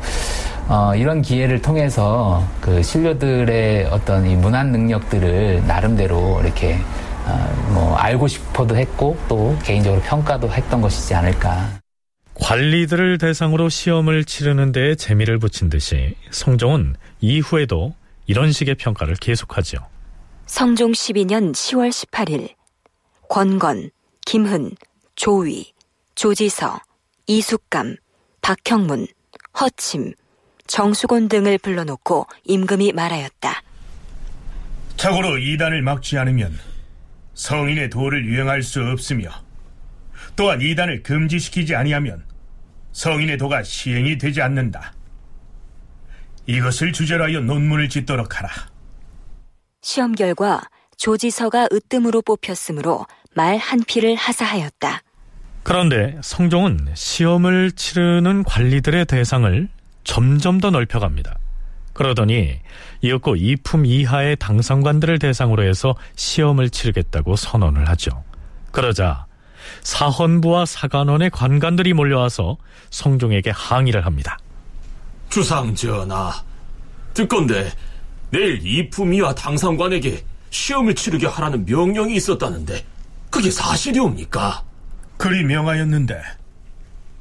어, 0.68 0.96
이런 0.96 1.22
기회를 1.22 1.62
통해서 1.62 2.44
그 2.62 2.82
신료들의 2.82 3.88
어떤 3.92 4.26
이 4.26 4.36
문안 4.36 4.72
능력들을 4.72 5.68
나름대로 5.68 6.40
이렇게 6.42 6.80
어, 7.26 7.54
뭐 7.74 7.96
알고 7.98 8.28
싶어도 8.28 8.76
했고 8.78 9.18
또 9.28 9.56
개인적으로 9.64 10.02
평가도 10.02 10.50
했던 10.50 10.82
것이지 10.82 11.14
않을까. 11.14 11.70
관리들을 12.36 13.20
대상으로 13.20 13.70
시험을 13.70 14.26
치르는 14.26 14.72
데에 14.72 14.96
재미를 14.96 15.38
붙인 15.38 15.70
듯이 15.70 16.16
성종은 16.32 16.96
이후에도 17.22 17.94
이런 18.26 18.52
식의 18.52 18.76
평가를 18.76 19.16
계속하죠. 19.16 19.78
성종 20.46 20.92
12년 20.92 21.52
10월 21.54 21.90
18일 21.90 22.54
권건, 23.30 23.90
김흔, 24.26 24.72
조위, 25.16 25.74
조지서, 26.16 26.80
이숙감, 27.28 27.96
박형문, 28.42 29.08
허침, 29.60 30.14
정수곤 30.68 31.28
등을 31.30 31.58
불러놓고 31.58 32.28
임금이 32.44 32.94
말하였다. 32.94 33.64
자고로 34.98 35.38
이단을 35.40 35.82
막지 35.82 36.18
않으면 36.18 36.58
성인의 37.34 37.90
도를 37.90 38.26
유행할 38.26 38.62
수 38.62 38.82
없으며 38.84 39.30
또한 40.36 40.62
이단을 40.62 41.04
금지시키지 41.04 41.76
아니하면 41.76 42.24
성인의 42.92 43.38
도가 43.38 43.64
시행이 43.64 44.18
되지 44.18 44.42
않는다. 44.42 44.94
이것을 46.46 46.92
주제로 46.94 47.24
하여 47.26 47.40
논문을 47.40 47.90
짓도록 47.90 48.38
하라. 48.38 48.50
시험 49.82 50.14
결과 50.14 50.62
조지서가 50.98 51.70
으뜸으로 51.72 52.22
뽑혔으므로 52.22 53.06
말 53.36 53.58
한 53.58 53.82
피를 53.86 54.16
하사하였다. 54.16 55.02
그런데 55.64 56.18
성종은 56.22 56.90
시험을 56.94 57.72
치르는 57.72 58.44
관리들의 58.44 59.06
대상을 59.06 59.70
점점 60.04 60.60
더 60.60 60.70
넓혀갑니다. 60.70 61.38
그러더니 61.94 62.60
이윽고 63.02 63.36
이품 63.38 63.86
이하의 63.86 64.36
당상관들을 64.38 65.20
대상으로 65.20 65.64
해서 65.64 65.96
시험을 66.16 66.70
치르겠다고 66.70 67.36
선언을 67.36 67.88
하죠. 67.90 68.24
그러자 68.72 69.26
사헌부와 69.84 70.66
사관원의 70.66 71.30
관관들이 71.30 71.94
몰려와서 71.94 72.58
성종에게 72.90 73.52
항의를 73.52 74.06
합니다. 74.06 74.38
주상 75.34 75.74
전하, 75.74 76.32
듣건데 77.16 77.72
내일 78.30 78.64
이품이와 78.64 79.34
당상관에게 79.34 80.24
시험을 80.52 80.94
치르게 80.94 81.26
하라는 81.26 81.66
명령이 81.66 82.14
있었다는데 82.18 82.86
그게 83.32 83.50
사실이옵니까? 83.50 84.64
그리 85.18 85.44
명하였는데 85.44 86.22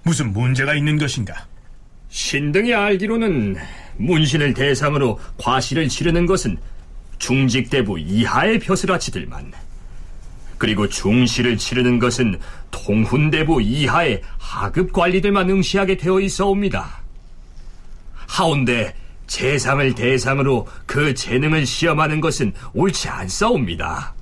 무슨 0.03 0.31
문제가 0.35 0.75
있는 0.75 0.99
것인가? 0.99 1.47
신등이 2.11 2.75
알기로는 2.75 3.57
문신을 3.97 4.53
대상으로 4.53 5.19
과시를 5.39 5.89
치르는 5.89 6.27
것은 6.27 6.59
중직대부 7.19 7.99
이하의 7.99 8.59
벼슬아치들만 8.59 9.55
그리고 10.59 10.87
중시를 10.87 11.57
치르는 11.57 11.99
것은 11.99 12.39
통훈대부 12.71 13.63
이하의 13.63 14.21
하급 14.37 14.93
관리들만 14.93 15.49
응시하게 15.49 15.97
되어 15.97 16.21
있어옵니다. 16.21 17.02
하운데 18.33 18.95
재상을 19.27 19.95
대상으로 19.95 20.67
그 20.87 21.13
재능을 21.13 21.67
시험하는 21.67 22.23
것은 22.23 22.55
옳지 22.73 23.09
않사옵니다. 23.09 24.15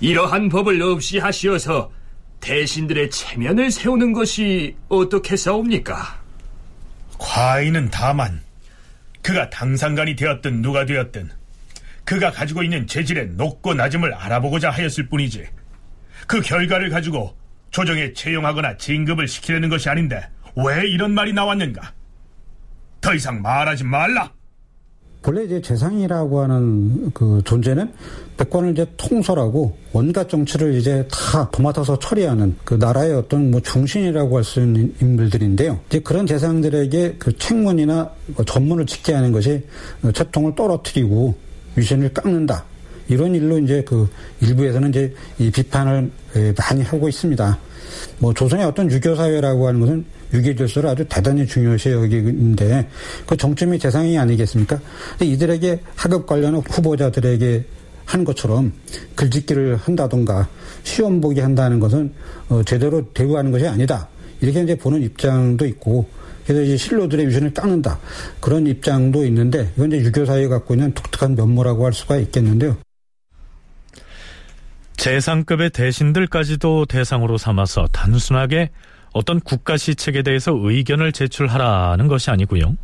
이러한 0.00 0.48
법을 0.48 0.80
없이 0.80 1.18
하시어서 1.18 1.92
대신들의 2.40 3.10
체면을 3.10 3.70
세우는 3.70 4.14
것이 4.14 4.74
어떻게 4.88 5.36
싸웁니까? 5.36 6.18
과인은 7.18 7.90
다만 7.90 8.40
그가 9.20 9.50
당상관이 9.50 10.16
되었든 10.16 10.62
누가 10.62 10.86
되었든 10.86 11.30
그가 12.04 12.30
가지고 12.30 12.62
있는 12.62 12.86
재질의 12.86 13.32
높고 13.32 13.74
낮음을 13.74 14.14
알아보고자 14.14 14.70
하였을 14.70 15.08
뿐이지 15.08 15.44
그 16.26 16.40
결과를 16.40 16.88
가지고 16.88 17.36
조정에 17.70 18.14
채용하거나 18.14 18.78
진급을 18.78 19.28
시키려는 19.28 19.68
것이 19.68 19.90
아닌데 19.90 20.26
왜 20.56 20.88
이런 20.88 21.12
말이 21.12 21.34
나왔는가? 21.34 21.97
더 23.00 23.14
이상 23.14 23.40
말하지 23.40 23.84
말라. 23.84 24.30
본래 25.20 25.44
이제 25.44 25.60
재상이라고 25.60 26.40
하는 26.42 27.10
그 27.12 27.42
존재는 27.44 27.92
백관을 28.36 28.70
이제 28.70 28.86
통솔하고 28.96 29.76
온갖 29.92 30.28
정치를 30.28 30.74
이제 30.74 31.06
다 31.10 31.50
도맡아서 31.50 31.98
처리하는 31.98 32.56
그 32.64 32.74
나라의 32.74 33.14
어떤 33.14 33.50
뭐 33.50 33.60
중심이라고 33.60 34.36
할 34.36 34.44
수 34.44 34.60
있는 34.60 34.94
인물들인데요. 35.02 35.80
이제 35.88 35.98
그런 35.98 36.24
재상들에게 36.26 37.16
그 37.18 37.36
책문이나 37.36 38.10
뭐 38.26 38.44
전문을 38.44 38.86
짓게 38.86 39.12
하는 39.12 39.32
것이 39.32 39.66
채통을 40.14 40.54
떨어뜨리고 40.54 41.34
위신을 41.74 42.12
깎는다. 42.14 42.64
이런 43.08 43.34
일로 43.34 43.58
이제 43.58 43.82
그 43.84 44.08
일부에서는 44.40 44.90
이제 44.90 45.12
이 45.38 45.50
비판을 45.50 46.10
많이 46.56 46.82
하고 46.82 47.08
있습니다. 47.08 47.58
뭐 48.18 48.34
조선의 48.34 48.64
어떤 48.64 48.90
유교 48.90 49.14
사회라고 49.14 49.68
하는 49.68 49.80
것은 49.80 50.04
유교 50.34 50.54
질서를 50.54 50.90
아주 50.90 51.04
대단히 51.08 51.46
중요시 51.46 51.90
여기는데 51.90 52.88
그 53.26 53.36
정점이 53.36 53.78
재상이 53.78 54.18
아니겠습니까? 54.18 54.80
이들에게 55.20 55.80
하급 55.94 56.26
관련 56.26 56.56
후보자들에게 56.56 57.64
한 58.04 58.24
것처럼 58.24 58.72
글짓기를 59.14 59.76
한다던가 59.76 60.48
시험 60.82 61.20
보기 61.20 61.40
한다는 61.40 61.78
것은 61.78 62.12
어 62.48 62.62
제대로 62.64 63.04
대우하는 63.12 63.50
것이 63.50 63.66
아니다. 63.66 64.08
이렇게 64.40 64.62
이제 64.62 64.74
보는 64.76 65.02
입장도 65.02 65.66
있고 65.66 66.06
그래서 66.46 66.62
이제 66.62 66.76
신료들의 66.78 67.28
위신을 67.28 67.52
깎는다 67.52 67.98
그런 68.40 68.66
입장도 68.66 69.26
있는데 69.26 69.70
이건 69.76 69.92
이제 69.92 70.06
유교 70.06 70.24
사회가 70.24 70.58
갖고 70.58 70.74
있는 70.74 70.94
독특한 70.94 71.34
면모라고 71.34 71.84
할 71.84 71.92
수가 71.92 72.16
있겠는데요. 72.16 72.78
재상급의 74.98 75.70
대신들까지도 75.70 76.86
대상으로 76.86 77.38
삼아서 77.38 77.86
단순하게 77.92 78.70
어떤 79.12 79.38
국가 79.38 79.76
시책에 79.76 80.22
대해서 80.22 80.52
의견을 80.52 81.12
제출하라는 81.12 82.08
것이 82.08 82.30
아니고요. 82.30 82.76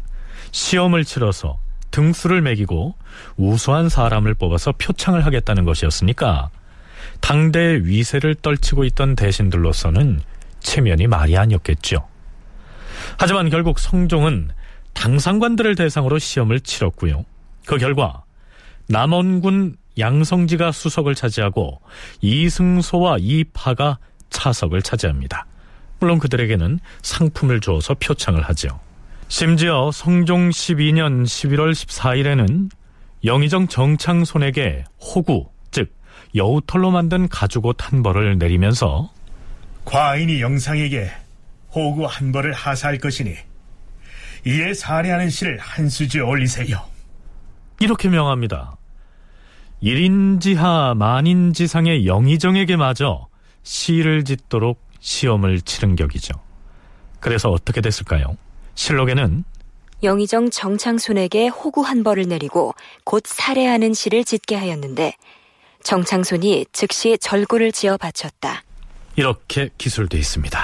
시험을 0.53 1.05
치러서 1.05 1.59
등수를 1.91 2.41
매기고 2.41 2.95
우수한 3.37 3.89
사람을 3.89 4.35
뽑아서 4.35 4.73
표창을 4.73 5.27
하겠다는 5.27 5.65
것이었으니까 5.65 6.51
당대의 7.21 7.85
위세를 7.85 8.37
떨치고 8.37 8.85
있던 8.85 9.17
대신들로서는 9.17 10.21
체면이 10.61 11.09
말이 11.09 11.37
아니었겠죠. 11.37 12.07
하지만 13.19 13.51
결국 13.51 13.81
성종은 13.81 14.51
당상관들을 14.93 15.75
대상으로 15.75 16.21
시험을 16.21 16.61
치렀고요. 16.61 17.25
그 17.67 17.77
결과 17.77 18.23
남원군 18.87 19.77
양성지가 19.99 20.73
수석을 20.73 21.15
차지하고 21.15 21.81
이승소와 22.21 23.17
이파가 23.21 23.99
차석을 24.31 24.83
차지합니다. 24.83 25.47
물론 26.01 26.19
그들에게는 26.19 26.81
상품을 27.03 27.61
주어서 27.61 27.95
표창을 27.95 28.43
하죠. 28.43 28.81
심지어 29.29 29.91
성종 29.93 30.51
12년 30.51 31.25
11월 31.25 31.73
14일에는 31.73 32.71
영의정 33.25 33.69
정창손에게 33.69 34.85
호구, 35.01 35.49
즉 35.71 35.95
여우털로 36.35 36.91
만든 36.91 37.29
가죽옷 37.29 37.77
한 37.81 38.03
벌을 38.03 38.39
내리면서 38.39 39.11
과인이 39.85 40.41
영상에게 40.41 41.11
호구 41.75 42.07
한 42.07 42.33
벌을 42.33 42.53
하사할 42.53 42.99
것이니 42.99 43.35
이에 44.47 44.75
사례하는 44.75 45.31
시를 45.31 45.59
한 45.59 45.89
수지 45.89 46.21
올리세요. 46.21 46.83
이렇게 47.81 48.09
명합니다. 48.09 48.77
일인지하 49.85 50.95
만인지상의 50.97 52.07
영의정에게 52.07 52.77
마저 52.77 53.29
시를 53.65 54.25
짓도록 54.25 54.81
시험을 55.01 55.61
치른 55.61 55.95
격이죠. 55.95 56.33
그래서 57.21 57.51
어떻게 57.51 57.83
됐을까요? 57.83 58.39
실록에는 58.77 59.45
영의정 60.03 60.49
정창손에게 60.49 61.49
호구 61.49 61.83
한 61.83 62.03
벌을 62.03 62.27
내리고 62.27 62.75
곧 63.05 63.25
살해하는 63.27 63.93
시를 63.93 64.25
짓게 64.25 64.57
하였는데 64.57 65.13
정창손이 65.83 66.65
즉시 66.73 67.19
절구를 67.19 67.71
지어 67.71 67.99
바쳤다. 67.99 68.63
이렇게 69.17 69.69
기술돼 69.77 70.17
있습니다. 70.17 70.59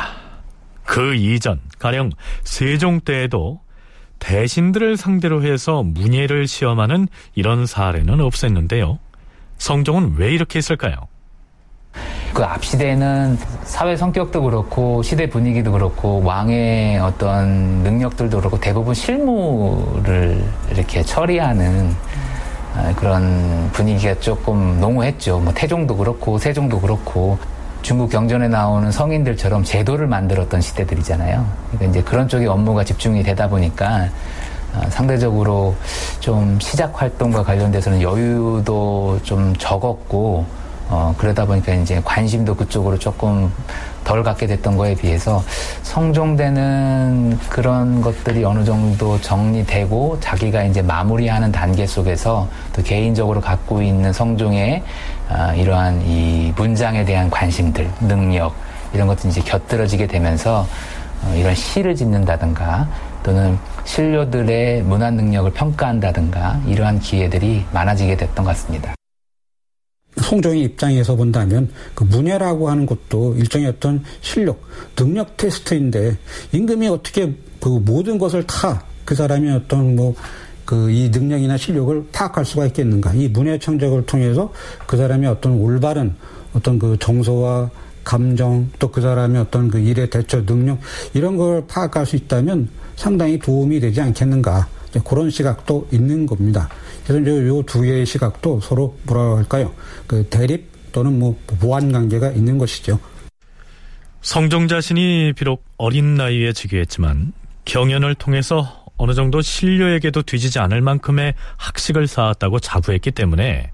그 0.85 1.15
이전 1.15 1.61
가령 1.79 2.11
세종 2.43 3.01
때에도 3.01 3.61
대신들을 4.19 4.97
상대로 4.97 5.45
해서 5.45 5.83
문예를 5.83 6.47
시험하는 6.47 7.07
이런 7.35 7.67
사례는 7.67 8.23
없었는데요. 8.23 8.99
성종은 9.61 10.15
왜 10.17 10.33
이렇게 10.33 10.59
했을까요? 10.59 10.97
그 12.33 12.43
앞시대는 12.43 13.39
사회 13.65 13.95
성격도 13.95 14.43
그렇고 14.43 15.03
시대 15.03 15.29
분위기도 15.29 15.73
그렇고 15.73 16.23
왕의 16.25 16.99
어떤 16.99 17.49
능력들도 17.83 18.39
그렇고 18.39 18.59
대부분 18.59 18.95
실무를 18.95 20.43
이렇게 20.71 21.03
처리하는 21.03 21.95
그런 22.97 23.69
분위기가 23.73 24.15
조금 24.21 24.81
농후했죠. 24.81 25.41
뭐 25.41 25.53
태종도 25.53 25.97
그렇고 25.97 26.39
세종도 26.39 26.81
그렇고 26.81 27.39
중국 27.83 28.11
경전에 28.11 28.49
나오는 28.49 28.91
성인들처럼 28.91 29.65
제도를 29.65 30.07
만들었던 30.07 30.61
시대들이잖아요. 30.61 31.47
그러니까 31.73 31.91
이제 31.91 32.03
그런 32.03 32.29
쪽에 32.29 32.47
업무가 32.47 32.85
집중이 32.85 33.23
되다 33.23 33.49
보니까 33.49 34.09
상대적으로 34.89 35.75
좀 36.21 36.59
시작 36.61 37.01
활동과 37.01 37.43
관련돼서는 37.43 38.03
여유도 38.03 39.19
좀 39.23 39.55
적었고 39.57 40.45
어, 40.93 41.15
그러다 41.17 41.47
보니까 41.47 41.73
이제 41.75 42.01
관심도 42.05 42.57
그쪽으로 42.57 42.99
조금 42.99 43.51
덜 44.03 44.25
갖게 44.25 44.49
됐던 44.49 44.77
거에 44.77 44.97
비해서 44.97 45.43
성종대는 45.83 47.39
그런 47.49 48.01
것들이 48.01 48.45
어느 48.45 48.65
정도 48.65 49.21
정리되고 49.21 50.19
자기가 50.19 50.65
이제 50.65 50.83
마무리하는 50.83 51.53
단계 51.53 51.87
속에서 51.87 52.49
또 52.73 52.83
개인적으로 52.83 53.41
갖고 53.41 53.81
있는 53.81 54.13
성종의 54.13 54.83
어, 55.29 55.55
이러한 55.55 56.03
이 56.05 56.53
문장에 56.57 57.05
대한 57.05 57.31
관심들, 57.31 57.89
능력 58.01 58.53
이런 58.93 59.07
것들이 59.07 59.31
이제 59.31 59.41
곁들어지게 59.43 60.09
되면서 60.09 60.67
어, 61.23 61.35
이런 61.37 61.55
시를 61.55 61.95
짓는다든가 61.95 62.89
또는 63.23 63.59
신료들의 63.85 64.83
문화 64.83 65.11
능력을 65.11 65.51
평가한다든가 65.53 66.63
이러한 66.67 67.01
기회들이 67.01 67.65
많아지게 67.73 68.17
됐던 68.17 68.45
것 68.45 68.51
같습니다. 68.51 68.95
성종의 70.17 70.63
입장에서 70.63 71.17
본다면 71.17 71.71
그 71.95 72.05
문예라고 72.05 72.69
하는 72.69 72.85
것도 72.87 73.35
일종의 73.37 73.69
어떤 73.69 74.03
실력, 74.21 74.61
능력 74.97 75.37
테스트인데 75.37 76.17
임금이 76.53 76.89
어떻게 76.89 77.35
그 77.61 77.69
모든 77.69 78.19
것을 78.19 78.47
다 78.47 78.83
그 79.05 79.15
사람이 79.17 79.51
어떤 79.51 79.97
뭐 79.97 80.15
그 80.65 80.89
이 80.89 81.09
능력이나 81.11 81.57
실력을 81.57 82.07
파악할 82.13 82.45
수가 82.45 82.67
있겠는가? 82.67 83.13
이 83.15 83.27
문예 83.27 83.59
청적을 83.59 84.07
통해서 84.07 84.53
그 84.87 84.97
사람의 84.97 85.29
어떤 85.29 85.55
올바른 85.55 86.15
어떤 86.55 86.79
그 86.79 86.97
정서와 87.01 87.71
감정 88.05 88.71
또 88.79 88.89
그 88.93 89.01
사람의 89.01 89.41
어떤 89.41 89.69
그 89.69 89.81
일의 89.81 90.09
대처 90.11 90.47
능력 90.47 90.79
이런 91.13 91.37
걸 91.37 91.67
파악할 91.67 92.07
수 92.07 92.15
있다면 92.15 92.69
상당히 93.01 93.39
도움이 93.39 93.81
되지 93.81 94.03
않겠는가? 94.03 94.69
그런 95.07 95.31
시각도 95.31 95.89
있는 95.91 96.27
겁니다. 96.27 96.69
그래서 97.03 97.23
이제 97.23 97.31
요두 97.49 97.81
개의 97.81 98.05
시각도 98.05 98.61
서로 98.61 98.99
뭐라 99.05 99.39
할까요? 99.39 99.73
그 100.07 100.27
대립 100.29 100.69
또는 100.93 101.19
뭐 101.19 101.35
보완 101.47 101.93
관계가 101.93 102.33
있는 102.33 102.59
것이죠. 102.59 102.99
성종 104.21 104.69
자신이 104.69 105.33
비록 105.33 105.65
어린 105.79 106.15
나이에 106.17 106.53
즉위했지만 106.53 107.33
경연을 107.65 108.17
통해서 108.17 108.85
어느 108.99 109.15
정도 109.15 109.41
신료에게도 109.41 110.21
뒤지지 110.21 110.59
않을 110.59 110.83
만큼의 110.83 111.33
학식을 111.57 112.07
쌓았다고 112.07 112.59
자부했기 112.59 113.13
때문에 113.13 113.71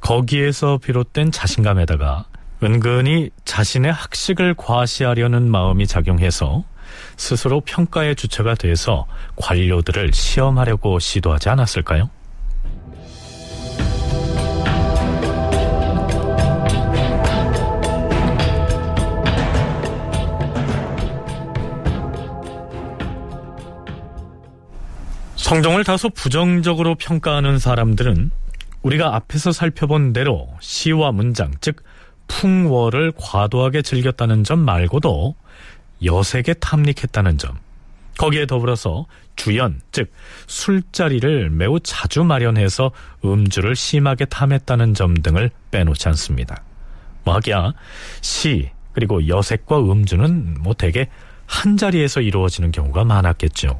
거기에서 0.00 0.78
비롯된 0.78 1.30
자신감에다가 1.30 2.24
은근히 2.62 3.28
자신의 3.44 3.92
학식을 3.92 4.54
과시하려는 4.54 5.50
마음이 5.50 5.86
작용해서 5.86 6.64
스스로 7.22 7.60
평가의 7.60 8.16
주체가 8.16 8.56
돼서 8.56 9.06
관료들을 9.36 10.12
시험하려고 10.12 10.98
시도하지 10.98 11.50
않았을까요? 11.50 12.10
성종을 25.36 25.84
다소 25.84 26.08
부정적으로 26.10 26.96
평가하는 26.96 27.60
사람들은 27.60 28.32
우리가 28.82 29.14
앞에서 29.14 29.52
살펴본 29.52 30.12
대로 30.12 30.48
시와 30.60 31.12
문장, 31.12 31.52
즉 31.60 31.84
풍월을 32.26 33.12
과도하게 33.16 33.82
즐겼다는 33.82 34.42
점 34.42 34.58
말고도 34.58 35.36
여색에 36.04 36.54
탐닉했다는 36.60 37.38
점, 37.38 37.58
거기에 38.18 38.46
더불어서 38.46 39.06
주연, 39.36 39.80
즉 39.92 40.12
술자리를 40.46 41.50
매우 41.50 41.80
자주 41.80 42.24
마련해서 42.24 42.90
음주를 43.24 43.74
심하게 43.74 44.24
탐했다는 44.26 44.94
점 44.94 45.14
등을 45.14 45.50
빼놓지 45.70 46.08
않습니다. 46.08 46.62
뭐 47.24 47.34
하기야 47.34 47.72
시 48.20 48.70
그리고 48.92 49.26
여색과 49.26 49.78
음주는 49.78 50.58
뭐 50.60 50.74
대개 50.74 51.08
한 51.46 51.76
자리에서 51.76 52.20
이루어지는 52.20 52.72
경우가 52.72 53.04
많았겠죠. 53.04 53.78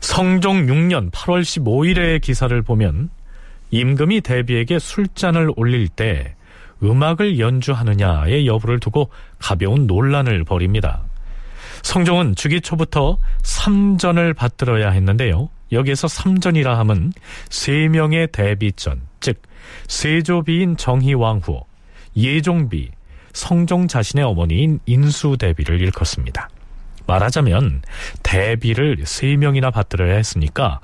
성종 0.00 0.66
6년 0.66 1.10
8월 1.10 1.42
15일의 1.42 2.20
기사를 2.20 2.60
보면 2.62 3.10
임금이 3.70 4.20
대비에게 4.20 4.78
술잔을 4.78 5.50
올릴 5.56 5.88
때 5.88 6.34
음악을 6.82 7.38
연주하느냐의 7.38 8.46
여부를 8.46 8.80
두고 8.80 9.10
가벼운 9.38 9.86
논란을 9.86 10.44
벌입니다. 10.44 11.02
성종은 11.82 12.34
주기 12.34 12.60
초부터 12.60 13.18
3전을 13.42 14.34
받들어야 14.34 14.90
했는데요. 14.90 15.50
여기에서 15.72 16.06
3전이라 16.06 16.74
함은 16.74 17.12
3명의 17.50 18.32
대비전, 18.32 19.02
즉 19.20 19.42
세조비인 19.88 20.76
정희왕후, 20.76 21.60
예종비, 22.16 22.90
성종 23.32 23.88
자신의 23.88 24.24
어머니인 24.24 24.80
인수대비를 24.86 25.80
일컫습니다. 25.80 26.48
말하자면 27.06 27.82
대비를 28.22 28.98
3명이나 28.98 29.72
받들어야 29.72 30.14
했으니까 30.14 30.80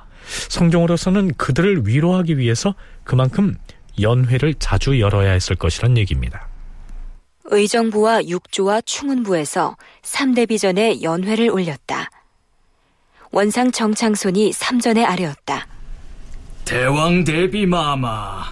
성종으로서는 0.48 1.34
그들을 1.34 1.86
위로하기 1.86 2.36
위해서 2.38 2.74
그만큼 3.04 3.56
연회를 4.00 4.54
자주 4.54 5.00
열어야 5.00 5.32
했을 5.32 5.56
것이란 5.56 5.96
얘기입니다. 5.98 6.48
의정부와 7.44 8.26
육조와 8.28 8.82
충운부에서 8.82 9.76
3대 10.02 10.48
비전에 10.48 11.02
연회를 11.02 11.50
올렸다. 11.50 12.10
원상 13.32 13.70
정창손이 13.72 14.50
3전에 14.52 15.04
아뢰었다. 15.04 15.66
대왕 16.64 17.24
대비 17.24 17.66
마마. 17.66 18.44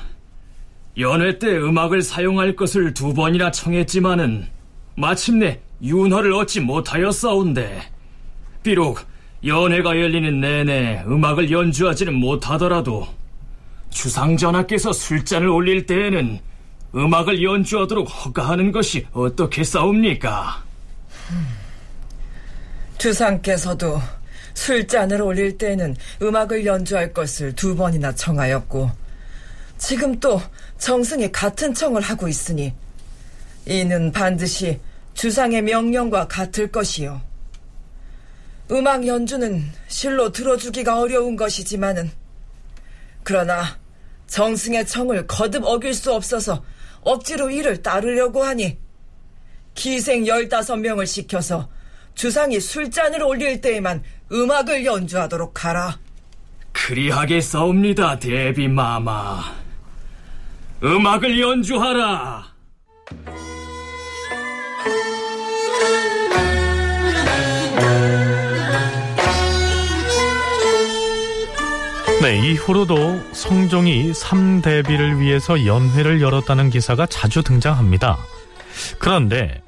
연회 0.99 1.39
때 1.39 1.47
음악을 1.57 2.03
사용할 2.03 2.57
것을 2.57 2.93
두 2.93 3.15
번이나 3.15 3.51
청했지만은 3.53 4.49
마침내 4.97 5.61
윤허를 5.81 6.33
얻지 6.33 6.61
못하였사온데 6.61 7.81
비록 8.65 9.01
연회가 9.45 9.91
열리는 9.91 10.41
내내 10.41 11.05
음악을 11.07 11.53
연주하지는 11.53 12.15
못하더라도 12.15 13.07
주상전하께서 13.91 14.93
술잔을 14.93 15.49
올릴 15.49 15.87
때에는 15.87 16.41
음악을 16.95 17.43
연주하도록 17.43 18.09
허가하는 18.09 18.73
것이 18.73 19.07
어떻게 19.13 19.65
싸웁니까? 19.65 20.65
주상께서도 22.99 24.01
술잔을 24.55 25.23
올릴 25.23 25.57
때는 25.57 25.97
음악을 26.21 26.67
연주할 26.67 27.13
것을 27.13 27.55
두 27.55 27.77
번이나 27.77 28.13
청하였고 28.15 28.91
지금 29.79 30.19
또 30.19 30.41
정승이 30.79 31.31
같은 31.31 31.73
청을 31.73 32.03
하고 32.03 32.27
있으니 32.27 32.75
이는 33.67 34.11
반드시 34.11 34.81
주상의 35.15 35.63
명령과 35.63 36.27
같을 36.27 36.73
것이요. 36.73 37.21
음악 38.71 39.07
연주는 39.07 39.65
실로 39.87 40.31
들어주기가 40.33 41.01
어려운 41.01 41.37
것이지만은 41.37 42.11
그러나 43.29 43.63
정승의 44.27 44.87
청을 44.87 45.27
거듭 45.27 45.63
어길 45.63 45.93
수 45.93 46.15
없어서 46.15 46.65
억지로 47.03 47.51
이를 47.51 47.83
따르려고 47.83 48.43
하니 48.43 48.79
기생 49.75 50.27
열다섯 50.27 50.79
명을 50.79 51.07
시켜서 51.07 51.69
주상이 52.15 52.59
술잔을 52.59 53.23
올릴 53.23 53.61
때에만 53.61 54.03
음악을 54.33 54.87
연주하도록 54.87 55.63
하라. 55.63 55.99
그리하겠사옵니다, 56.73 58.19
대비마마. 58.19 59.43
음악을 60.83 61.39
연주하라. 61.39 62.47
네, 72.29 72.37
이후로도 72.37 73.33
성종이 73.33 74.13
3대비를 74.13 75.17
위해서 75.17 75.65
연회를 75.65 76.21
열었다는 76.21 76.69
기사가 76.69 77.07
자주 77.07 77.43
등장합니다. 77.43 78.19
그런데 78.99 79.63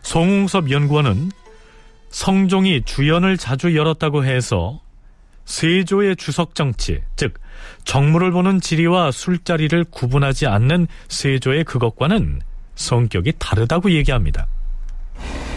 송웅섭 0.00 0.70
연구원은 0.70 1.30
성종이 2.08 2.80
주연을 2.86 3.36
자주 3.36 3.76
열었다고 3.76 4.24
해서 4.24 4.80
세조의 5.44 6.16
주석 6.16 6.54
정치, 6.54 7.02
즉 7.16 7.34
정무를 7.84 8.30
보는 8.30 8.62
지리와 8.62 9.10
술자리를 9.10 9.84
구분하지 9.90 10.46
않는 10.46 10.86
세조의 11.08 11.64
그것과는 11.64 12.40
성격이 12.74 13.34
다르다고 13.38 13.90
얘기합니다. 13.90 14.46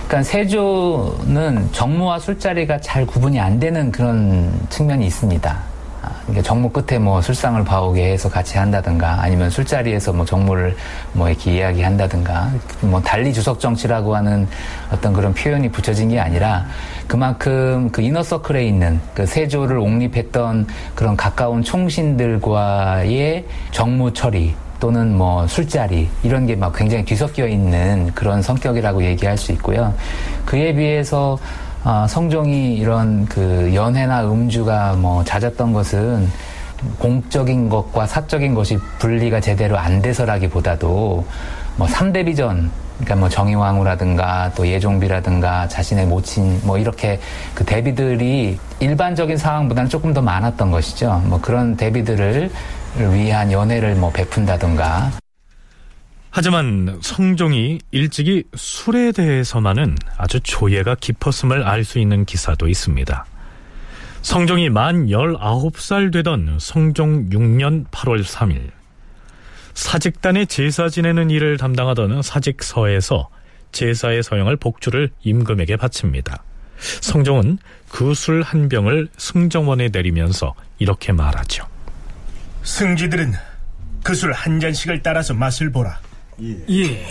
그러니까 0.05 0.23
세조는 0.23 1.71
정무와 1.71 2.19
술자리가 2.19 2.81
잘 2.81 3.05
구분이 3.05 3.39
안 3.39 3.57
되는 3.57 3.89
그런 3.89 4.51
측면이 4.69 5.05
있습니다. 5.07 5.74
그러니까 6.24 6.43
정무 6.43 6.70
끝에 6.70 6.99
뭐 6.99 7.22
술상을 7.22 7.64
봐오게 7.64 8.12
해서 8.12 8.30
같이 8.30 8.58
한다든가 8.58 9.22
아니면 9.22 9.49
술자리에서 9.49 10.14
뭐 10.14 10.26
정무를 10.26 10.76
뭐 11.14 11.30
이렇게 11.30 11.56
이야기한다든가 11.56 12.51
뭐 12.82 13.01
달리 13.01 13.34
주석 13.34 13.60
정치라고 13.60 14.16
하는 14.16 14.47
어떤 14.91 15.14
그런 15.14 15.34
표현이 15.34 15.70
붙여진 15.70 16.10
게 16.10 16.20
아니라 16.20 16.66
그만큼 17.08 17.89
그 17.91 18.01
이너서클에 18.01 18.66
있는 18.66 18.99
그 19.14 19.26
세조를 19.26 19.78
옹립했던 19.78 20.68
그런 20.95 21.16
가까운 21.16 21.64
총신들과의 21.64 23.45
정무 23.72 24.14
처리 24.14 24.56
또는 24.80 25.18
뭐 25.18 25.47
술자리 25.47 26.10
이런 26.24 26.45
게 26.45 26.56
막 26.56 26.76
굉장히 26.76 27.06
뒤섞여 27.06 27.47
있는 27.47 28.12
그런 28.14 28.41
성격이라고 28.41 29.03
얘기할 29.03 29.38
수 29.38 29.51
있고요. 29.53 29.93
그에 30.45 30.74
비해서 30.74 31.38
어, 31.86 32.07
성종이 32.09 32.77
이런 32.77 33.25
그 33.27 33.71
연회나 33.75 34.25
음주가 34.25 34.93
뭐 34.93 35.23
잦았던 35.23 35.71
것은 35.71 36.27
공적인 36.97 37.69
것과 37.69 38.07
사적인 38.07 38.55
것이 38.55 38.79
분리가 38.97 39.39
제대로 39.39 39.77
안 39.77 40.01
돼서라기보다도 40.01 41.23
뭐 41.77 41.88
3대 41.88 42.25
비전 42.25 42.71
그러니까 42.95 43.15
뭐 43.17 43.29
정의왕후라든가 43.29 44.51
또 44.55 44.67
예종비라든가 44.67 45.67
자신의 45.67 46.07
모친 46.07 46.59
뭐 46.63 46.79
이렇게 46.79 47.19
그 47.53 47.63
대비들이 47.63 48.57
일반적인 48.79 49.38
상황보다는 49.38 49.88
조금 49.88 50.11
더 50.11 50.21
많았던 50.21 50.71
것이죠. 50.71 51.21
뭐 51.25 51.39
그런 51.39 51.75
대비들을 51.75 52.49
위한 52.97 53.51
연회를 53.51 53.95
뭐 53.95 54.09
베푼다든가 54.09 55.11
하지만 56.38 56.99
성종이 57.01 57.79
일찍이 57.91 58.43
술에 58.55 59.13
대해서만은 59.13 59.95
아주 60.17 60.41
조예가 60.41 60.95
깊었음을 60.99 61.63
알 61.63 61.86
수 61.86 61.97
있는 61.97 62.25
기사도 62.25 62.67
있습니다. 62.67 63.25
성종이 64.21 64.69
만 64.69 65.05
19살 65.07 66.11
되던 66.11 66.57
성종 66.59 67.29
6년 67.29 67.86
8월 67.89 68.21
3일 68.21 68.71
사직단의 69.75 70.47
제사 70.47 70.89
지내는 70.89 71.29
일을 71.29 71.55
담당하던 71.55 72.21
사직서에서 72.21 73.29
제사의 73.71 74.21
서형을 74.21 74.57
복주를 74.57 75.11
임금에게 75.23 75.77
바칩니다. 75.77 76.43
성종은 76.99 77.59
그 77.88 78.11
술 78.11 78.41
한 78.41 78.67
병을 78.67 79.07
승정원에 79.15 79.88
내리면서 79.89 80.53
이렇게 80.79 81.13
말하죠. 81.13 81.65
승지들은 82.63 83.31
그 84.03 84.11
술 84.11 84.33
한 84.33 84.59
잔씩을 84.59 85.01
따라서 85.01 85.33
맛을 85.33 85.71
보라. 85.71 85.97
예. 86.41 86.65
예. 86.69 87.05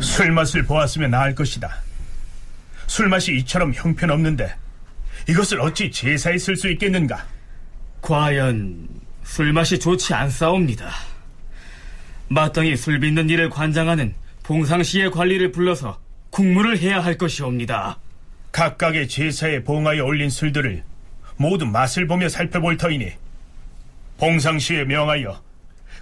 술 0.00 0.32
맛을 0.32 0.64
보았으면 0.64 1.14
알 1.14 1.34
것이다. 1.34 1.82
술 2.86 3.08
맛이 3.08 3.36
이처럼 3.36 3.72
형편없는데 3.74 4.54
이것을 5.28 5.60
어찌 5.60 5.90
제사에 5.90 6.38
쓸 6.38 6.56
수 6.56 6.70
있겠는가? 6.70 7.26
과연 8.00 8.88
술 9.24 9.52
맛이 9.52 9.78
좋지 9.78 10.14
않사옵니다. 10.14 10.90
마땅히 12.28 12.76
술 12.76 13.00
빚는 13.00 13.28
일을 13.30 13.50
관장하는 13.50 14.14
봉상시의 14.42 15.10
관리를 15.10 15.52
불러서 15.52 15.98
국무를 16.30 16.78
해야 16.78 17.02
할 17.02 17.16
것이옵니다. 17.16 17.98
각각의 18.52 19.08
제사에 19.08 19.64
봉하여 19.64 20.04
올린 20.04 20.30
술들을 20.30 20.82
모두 21.36 21.66
맛을 21.66 22.06
보며 22.06 22.28
살펴볼 22.28 22.76
터이니 22.76 23.12
봉상시에 24.18 24.84
명하여 24.84 25.42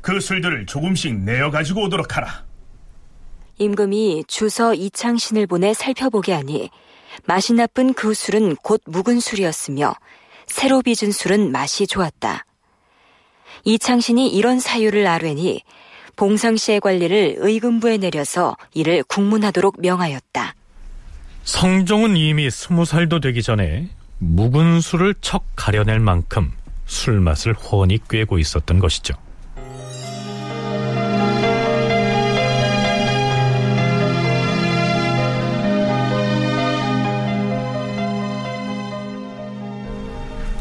그 0.01 0.21
술들을 0.21 0.67
조금씩 0.67 1.21
내어 1.21 1.51
가지고 1.51 1.85
오도록 1.85 2.17
하라. 2.17 2.45
임금이 3.59 4.25
주서 4.27 4.75
이창신을 4.75 5.47
보내 5.47 5.75
살펴보게 5.75 6.33
하니 6.33 6.71
맛이 7.27 7.53
나쁜 7.53 7.95
그 7.95 8.15
술은 8.15 8.57
곧 8.57 8.83
묵은 8.87 9.21
술이었으며 9.21 9.95
새로 10.47 10.83
빚은 10.83 11.13
술은 11.13 11.53
맛이 11.53 11.87
좋았다. 11.87 12.45
이창신이 13.65 14.29
이런 14.29 14.59
사유를 14.59 15.07
아뢰니 15.07 15.63
봉상시의 16.17 16.81
관리를 16.81 17.37
의금부에 17.39 17.99
내려서 17.99 18.57
이를 18.75 19.03
국문하도록 19.05 19.81
명하였다. 19.81 20.55
성종은 21.45 22.17
이미 22.17 22.51
스무 22.51 22.85
살도 22.85 23.21
되기 23.21 23.43
전에 23.43 23.89
묵은 24.19 24.81
술을 24.81 25.15
척 25.21 25.45
가려낼 25.57 26.01
만큼 26.01 26.53
술 26.93 27.21
맛을 27.21 27.55
훤히 27.55 27.99
꿰고 28.07 28.39
있었던 28.39 28.79
것이죠. 28.79 29.15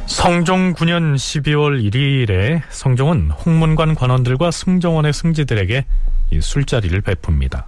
성종 0.07 0.75
9년 0.75 1.15
12월 1.15 1.83
1일에 1.91 2.61
성종은 2.69 3.31
홍문관 3.31 3.95
관원들과 3.95 4.51
승정원의 4.51 5.11
승지들에게 5.11 5.85
이 6.31 6.41
술자리를 6.41 7.01
베풉니다. 7.01 7.65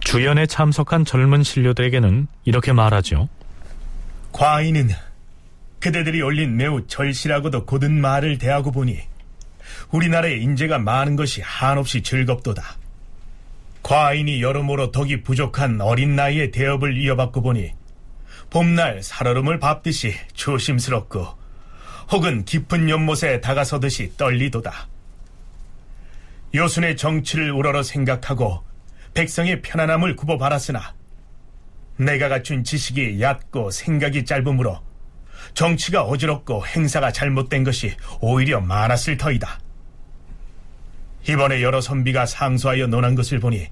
주연에 0.00 0.46
참석한 0.46 1.04
젊은 1.04 1.44
신료들에게는 1.44 2.26
이렇게 2.44 2.72
말하죠. 2.72 3.28
과인은 4.32 4.90
그대들이 5.82 6.22
올린 6.22 6.56
매우 6.56 6.86
절실하고도 6.86 7.66
곧은 7.66 8.00
말을 8.00 8.38
대하고 8.38 8.70
보니 8.70 9.00
우리나라에 9.90 10.36
인재가 10.36 10.78
많은 10.78 11.16
것이 11.16 11.42
한없이 11.42 12.02
즐겁도다. 12.02 12.76
과인이 13.82 14.40
여러모로 14.40 14.92
덕이 14.92 15.24
부족한 15.24 15.80
어린 15.80 16.14
나이에 16.14 16.52
대업을 16.52 16.96
이어받고 16.96 17.42
보니 17.42 17.72
봄날 18.48 19.02
살얼음을 19.02 19.58
밟듯이 19.58 20.14
조심스럽고 20.34 21.26
혹은 22.12 22.44
깊은 22.44 22.88
연못에 22.88 23.40
다가서듯이 23.40 24.16
떨리도다. 24.16 24.86
여순의 26.54 26.96
정치를 26.96 27.50
우러러 27.50 27.82
생각하고 27.82 28.62
백성의 29.14 29.62
편안함을 29.62 30.14
굽어 30.14 30.38
바랐으나 30.38 30.94
내가 31.96 32.28
갖춘 32.28 32.62
지식이 32.62 33.20
얕고 33.20 33.72
생각이 33.72 34.24
짧으므로 34.24 34.91
정치가 35.54 36.02
어지럽고 36.02 36.66
행사가 36.66 37.12
잘못된 37.12 37.64
것이 37.64 37.94
오히려 38.20 38.60
많았을 38.60 39.16
터이다. 39.16 39.60
이번에 41.28 41.62
여러 41.62 41.80
선비가 41.80 42.26
상소하여 42.26 42.88
논한 42.88 43.14
것을 43.14 43.38
보니 43.38 43.68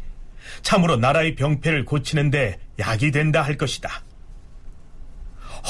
참으로 0.62 0.96
나라의 0.96 1.34
병폐를 1.34 1.84
고치는데 1.84 2.58
약이 2.78 3.10
된다 3.10 3.42
할 3.42 3.56
것이다. 3.56 4.02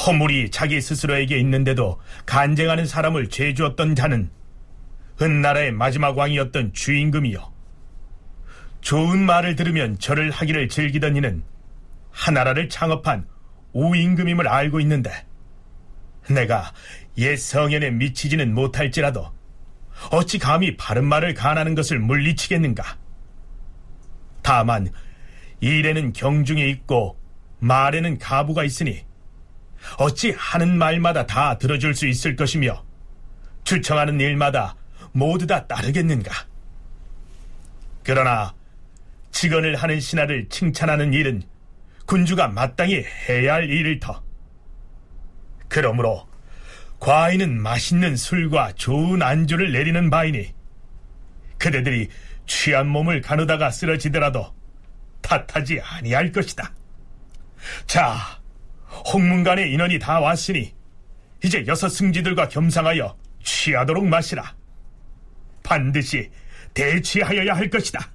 허물이 0.05 0.51
자기 0.51 0.79
스스로에게 0.79 1.37
있는데도 1.39 1.99
간쟁하는 2.25 2.85
사람을 2.85 3.29
죄주었던 3.29 3.95
자는 3.95 4.29
은나라의 5.21 5.71
마지막 5.71 6.17
왕이었던 6.17 6.73
주임금이요. 6.73 7.51
좋은 8.81 9.19
말을 9.19 9.55
들으면 9.55 9.99
절을 9.99 10.31
하기를 10.31 10.69
즐기던 10.69 11.15
이는 11.15 11.43
하나라를 12.11 12.69
창업한 12.69 13.27
우임금임을 13.73 14.47
알고 14.47 14.79
있는데 14.79 15.11
내가 16.29 16.73
옛 17.17 17.35
성현에 17.35 17.91
미치지는 17.91 18.53
못할지라도 18.53 19.31
어찌 20.11 20.39
감히 20.39 20.75
바른 20.77 21.05
말을 21.05 21.33
간하는 21.33 21.75
것을 21.75 21.99
물리치겠는가? 21.99 22.97
다만 24.41 24.91
일에는 25.59 26.13
경중이 26.13 26.69
있고 26.71 27.19
말에는 27.59 28.17
가부가 28.17 28.63
있으니 28.63 29.05
어찌 29.97 30.31
하는 30.31 30.77
말마다 30.77 31.25
다 31.25 31.57
들어줄 31.57 31.93
수 31.93 32.07
있을 32.07 32.35
것이며 32.35 32.83
추청하는 33.63 34.19
일마다 34.19 34.75
모두 35.11 35.45
다 35.45 35.67
따르겠는가? 35.67 36.31
그러나 38.03 38.53
직언을 39.31 39.75
하는 39.75 39.99
신하를 39.99 40.49
칭찬하는 40.49 41.13
일은 41.13 41.43
군주가 42.05 42.47
마땅히 42.47 43.05
해야 43.29 43.53
할 43.53 43.69
일을 43.69 43.99
터. 43.99 44.21
그러므로 45.71 46.27
과인은 46.99 47.61
맛있는 47.61 48.17
술과 48.17 48.73
좋은 48.73 49.21
안주를 49.21 49.71
내리는 49.71 50.09
바이니 50.09 50.53
그대들이 51.57 52.09
취한 52.45 52.87
몸을 52.87 53.21
가누다가 53.21 53.71
쓰러지더라도 53.71 54.53
탓하지 55.21 55.79
아니할 55.79 56.33
것이다. 56.33 56.73
자, 57.87 58.17
홍문관의 59.13 59.71
인원이 59.71 59.97
다 59.97 60.19
왔으니 60.19 60.73
이제 61.41 61.63
여섯 61.67 61.87
승지들과 61.87 62.49
겸상하여 62.49 63.15
취하도록 63.41 64.05
마시라. 64.05 64.53
반드시 65.63 66.29
대취하여야 66.73 67.55
할 67.55 67.69
것이다. 67.69 68.11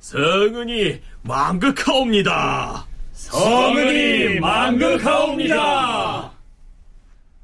성은이 0.00 1.00
망극하옵니다. 1.22 2.84
성은이 3.12 4.40
망극하옵니다. 4.40 6.37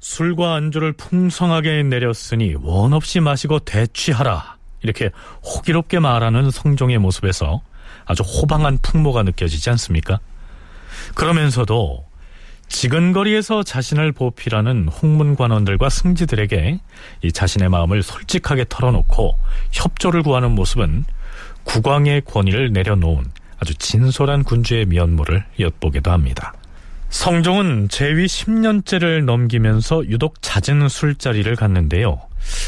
술과 0.05 0.53
안주를 0.53 0.93
풍성하게 0.93 1.81
내렸으니 1.81 2.53
원 2.61 2.93
없이 2.93 3.19
마시고 3.19 3.57
대취하라. 3.57 4.57
이렇게 4.83 5.09
호기롭게 5.43 5.97
말하는 5.97 6.51
성종의 6.51 6.99
모습에서 6.99 7.63
아주 8.05 8.21
호방한 8.21 8.77
풍모가 8.83 9.23
느껴지지 9.23 9.67
않습니까? 9.71 10.19
그러면서도 11.15 12.05
지근거리에서 12.67 13.63
자신을 13.63 14.11
보필하는 14.11 14.89
홍문관원들과 14.89 15.89
승지들에게 15.89 16.79
이 17.23 17.31
자신의 17.31 17.69
마음을 17.69 18.03
솔직하게 18.03 18.65
털어놓고 18.69 19.39
협조를 19.71 20.21
구하는 20.21 20.51
모습은 20.51 21.05
국왕의 21.63 22.21
권위를 22.25 22.71
내려놓은 22.73 23.25
아주 23.57 23.73
진솔한 23.73 24.43
군주의 24.43 24.85
면모를 24.85 25.45
엿보기도 25.59 26.11
합니다. 26.11 26.53
성종은 27.09 27.89
재위 27.89 28.25
10년째를 28.25 29.23
넘기면서 29.23 30.05
유독 30.07 30.41
잦은 30.41 30.89
술자리를 30.89 31.55
갖는데요. 31.55 32.21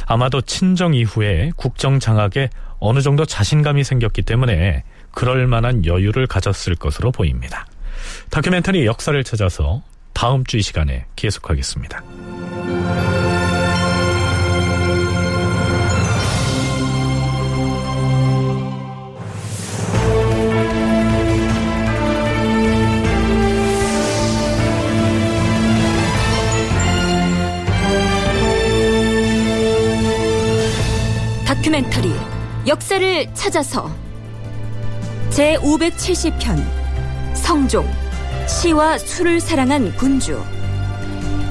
아마도 0.06 0.42
친정 0.42 0.94
이후에 0.94 1.52
국정 1.56 2.00
장악에 2.00 2.50
어느 2.80 3.02
정도 3.02 3.26
자신감이 3.26 3.84
생겼기 3.84 4.22
때문에 4.24 4.84
그럴 5.12 5.48
만한 5.48 5.86
여유를 5.86 6.28
가졌을 6.28 6.76
것으로 6.76 7.12
보입니다. 7.12 7.66
다큐멘터리 8.30 8.86
역사를 8.86 9.22
찾아서 9.24 9.82
다음 10.14 10.44
주 10.46 10.58
이 10.58 10.62
시간에 10.62 11.06
계속하겠습니다. 11.16 12.04
다큐멘터리 31.68 32.14
역사를 32.66 33.34
찾아서 33.34 33.92
제 35.30 35.58
570편 35.58 36.58
성종 37.36 37.86
시와 38.48 38.98
술을 38.98 39.42
사랑한 39.42 39.94
군주 39.98 40.42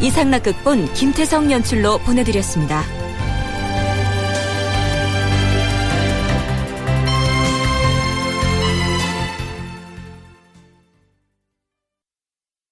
이상락 0.01 0.45
극본 0.45 0.95
김태성 0.95 1.53
연출로 1.53 1.99
보내드렸습니다. 1.99 2.83